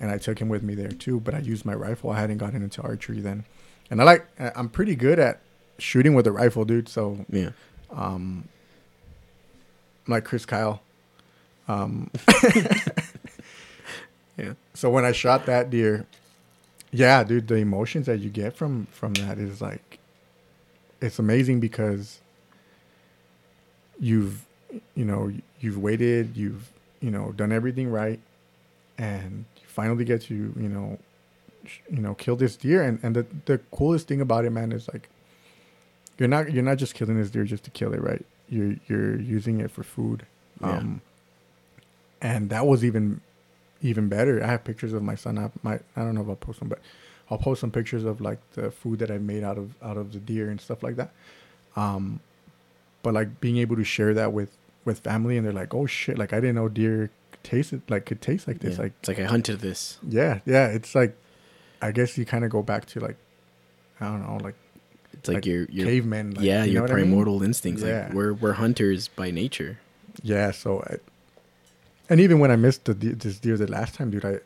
[0.00, 1.20] and I took him with me there too.
[1.20, 2.10] But I used my rifle.
[2.10, 3.44] I hadn't gotten into archery then,
[3.90, 5.40] and I like I'm pretty good at
[5.78, 6.88] shooting with a rifle, dude.
[6.88, 7.50] So Yeah.
[7.92, 8.48] um,
[10.06, 10.82] I'm like Chris Kyle.
[11.68, 12.10] Um,
[14.36, 14.54] Yeah.
[14.74, 16.06] So when I shot that deer,
[16.90, 19.98] yeah, dude, the emotions that you get from from that is like,
[21.00, 22.18] it's amazing because
[24.00, 24.44] you've,
[24.94, 26.70] you know, you've waited, you've,
[27.00, 28.20] you know, done everything right,
[28.98, 30.98] and you finally get to, you know,
[31.66, 34.72] sh- you know, kill this deer, and and the the coolest thing about it, man,
[34.72, 35.08] is like,
[36.18, 38.24] you're not you're not just killing this deer just to kill it, right?
[38.48, 40.26] You're you're using it for food,
[40.60, 40.78] Yeah.
[40.78, 41.00] um,
[42.20, 43.20] and that was even
[43.82, 44.42] even better.
[44.42, 45.38] I have pictures of my son.
[45.38, 46.80] I might I don't know if I'll post them, but
[47.30, 50.12] I'll post some pictures of like the food that I made out of out of
[50.12, 51.10] the deer and stuff like that.
[51.76, 52.20] Um,
[53.02, 56.18] but like being able to share that with with family, and they're like, "Oh shit!"
[56.18, 57.10] Like I didn't know deer
[57.42, 58.76] tasted like could taste like this.
[58.76, 58.82] Yeah.
[58.84, 59.98] Like it's like I hunted this.
[60.08, 60.66] yeah, yeah.
[60.68, 61.16] It's like
[61.82, 63.16] I guess you kind of go back to like
[64.00, 64.54] I don't know, like
[65.12, 66.34] It's like, Like your your cavemen.
[66.34, 67.04] Like, yeah you your what I mean?
[67.06, 67.82] primordial instincts.
[67.82, 68.04] Yeah.
[68.06, 69.78] Like we're we're hunters by nature.
[70.22, 70.96] Yeah, so I,
[72.08, 74.38] and even when I missed the this deer the last time, dude, I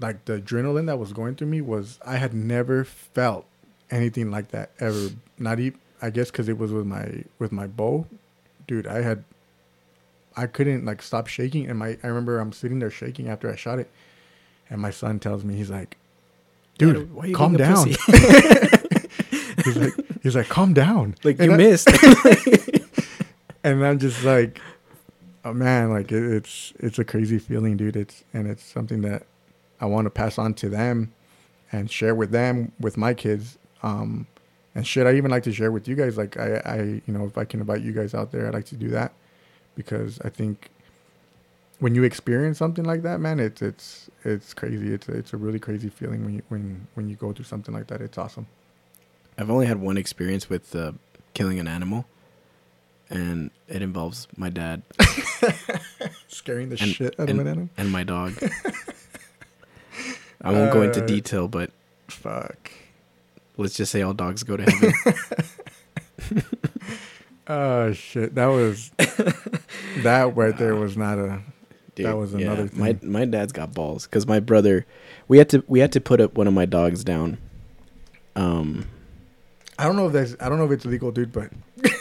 [0.00, 3.46] like the adrenaline that was going through me was I had never felt
[3.90, 5.10] anything like that ever.
[5.38, 8.06] Not even I guess because it was with my with my bow,
[8.66, 8.86] dude.
[8.86, 9.24] I had
[10.36, 13.56] I couldn't like stop shaking, and my I remember I'm sitting there shaking after I
[13.56, 13.90] shot it,
[14.70, 15.96] and my son tells me he's like,
[16.78, 17.86] Dad, dude, you calm down.
[19.64, 21.14] he's like he's like calm down.
[21.24, 21.88] like And you I- missed.
[23.64, 24.60] and I'm just like,
[25.44, 27.96] oh man, like it, it's it's a crazy feeling, dude.
[27.96, 29.24] It's and it's something that
[29.80, 31.12] I want to pass on to them
[31.72, 33.58] and share with them with my kids.
[33.82, 34.26] Um,
[34.74, 36.16] and shit, I even like to share with you guys.
[36.16, 36.76] Like I, I,
[37.06, 39.12] you know, if I can invite you guys out there, I like to do that
[39.76, 40.70] because I think
[41.80, 44.92] when you experience something like that, man, it's it's it's crazy.
[44.94, 47.86] It's it's a really crazy feeling when you when when you go through something like
[47.88, 48.00] that.
[48.00, 48.46] It's awesome.
[49.36, 50.92] I've only had one experience with uh,
[51.34, 52.04] killing an animal,
[53.10, 54.82] and it involves my dad
[56.28, 57.68] Scaring the And- shit out and- of an animal.
[57.76, 58.34] and my dog.
[60.40, 61.70] I won't go into Uh, detail, but
[62.08, 62.70] Fuck.
[63.56, 64.92] let's just say all dogs go to heaven.
[67.46, 68.34] Oh shit!
[68.34, 68.90] That was
[69.98, 71.40] that right there was not a.
[71.96, 73.12] That was another My thing.
[73.12, 74.84] my dad's got balls because my brother,
[75.28, 77.38] we had to we had to put up one of my dogs down.
[78.34, 78.86] Um,
[79.78, 80.34] I don't know if that's.
[80.40, 81.32] I don't know if it's legal, dude.
[81.32, 81.50] But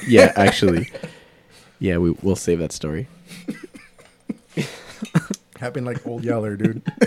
[0.08, 0.90] yeah, actually,
[1.80, 3.08] yeah, we we'll save that story.
[5.60, 6.82] happened like Old Yeller, dude.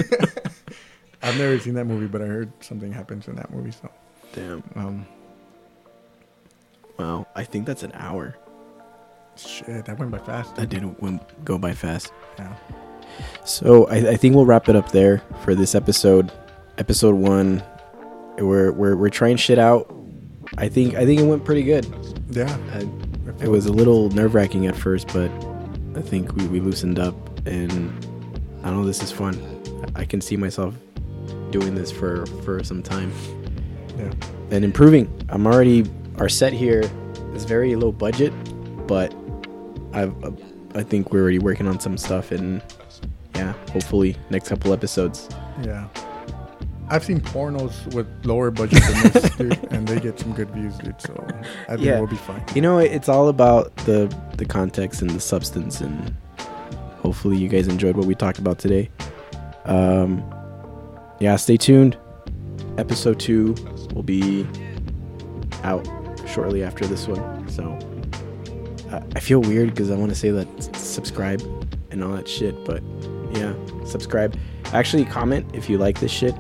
[1.23, 3.73] I've never seen that movie, but I heard something happens in that movie.
[3.73, 3.91] So,
[4.33, 4.63] Damn.
[4.77, 5.07] um,
[6.99, 8.37] Wow, I think that's an hour.
[9.37, 10.57] shit, that went by fast.
[10.57, 12.13] That did went, go by fast.
[12.39, 12.55] Yeah.
[13.45, 16.33] So I, I think we'll wrap it up there for this episode.
[16.79, 17.63] Episode one.
[18.39, 19.95] We're we're we're trying shit out.
[20.59, 21.87] I think I think it went pretty good.
[22.31, 22.55] Yeah.
[22.73, 22.81] I,
[23.43, 25.31] it was a little nerve wracking at first, but
[25.97, 27.15] I think we, we loosened up
[27.47, 27.91] and
[28.63, 29.35] I don't know, this is fun.
[29.95, 30.75] I can see myself
[31.51, 33.13] doing this for, for some time
[33.99, 34.13] Yeah.
[34.51, 35.09] and improving.
[35.29, 35.83] I'm already
[36.19, 36.83] our set here
[37.35, 38.33] is very low budget,
[38.87, 39.15] but
[39.93, 40.15] I've
[40.75, 42.63] I think we're already working on some stuff and
[43.35, 45.29] yeah, hopefully next couple episodes.
[45.63, 45.89] Yeah.
[46.89, 50.77] I've seen pornos with lower budget than this, dude, and they get some good views,
[50.79, 51.01] dude.
[51.01, 51.27] So
[51.69, 51.99] I think Yeah.
[51.99, 52.45] we'll be fine.
[52.55, 56.15] You know, it's all about the the context and the substance, and
[56.99, 58.89] hopefully, you guys enjoyed what we talked about today.
[59.65, 60.23] Um,
[61.19, 61.97] yeah, stay tuned.
[62.79, 63.55] Episode two
[63.95, 64.47] will be
[65.65, 65.85] out
[66.37, 67.49] shortly after this one.
[67.49, 67.79] So
[68.91, 71.41] uh, I feel weird because I want to say that subscribe
[71.91, 72.83] and all that shit, but
[73.33, 73.55] yeah,
[73.87, 74.37] subscribe.
[74.67, 76.35] Actually, comment if you like this shit.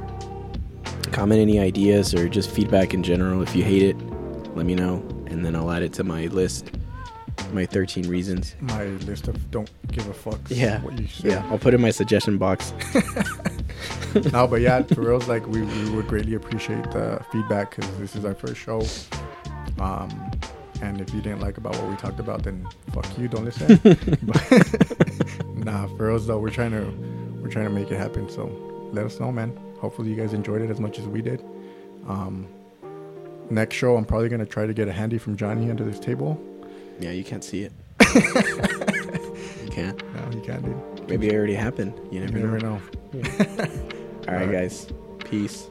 [1.13, 3.41] Comment any ideas or just feedback in general.
[3.41, 3.97] If you hate it,
[4.55, 4.97] let me know,
[5.29, 6.73] and then I'll add it to my list.
[7.53, 8.55] My 13 reasons.
[8.61, 10.41] My list of don't give a fuck.
[10.49, 10.83] Yeah.
[10.83, 11.09] What you.
[11.23, 12.75] Yeah, I'll put it in my suggestion box.
[14.33, 18.15] no, but yeah, for reals, like we, we would greatly appreciate the feedback because this
[18.15, 18.83] is our first show.
[19.81, 20.31] Um,
[20.83, 23.79] and if you didn't like about what we talked about, then fuck you, don't listen.
[24.23, 26.85] but, nah, for us though, we're trying to
[27.41, 28.29] we're trying to make it happen.
[28.29, 28.45] So
[28.93, 29.59] let us know, man.
[29.81, 31.43] Hopefully you guys enjoyed it as much as we did.
[32.09, 32.47] Um,
[33.51, 36.41] next show, I'm probably gonna try to get a handy from Jonny under this table.
[37.01, 37.73] Yeah, you can't see it.
[38.15, 39.99] you can't.
[40.15, 41.09] No, you can't, dude.
[41.09, 41.95] Maybe it already happened.
[42.11, 42.81] You You never, never know.
[43.13, 43.21] know.
[43.23, 43.25] All
[43.61, 43.71] right,
[44.29, 44.51] All right.
[44.53, 44.89] guys.
[45.21, 45.69] Peace.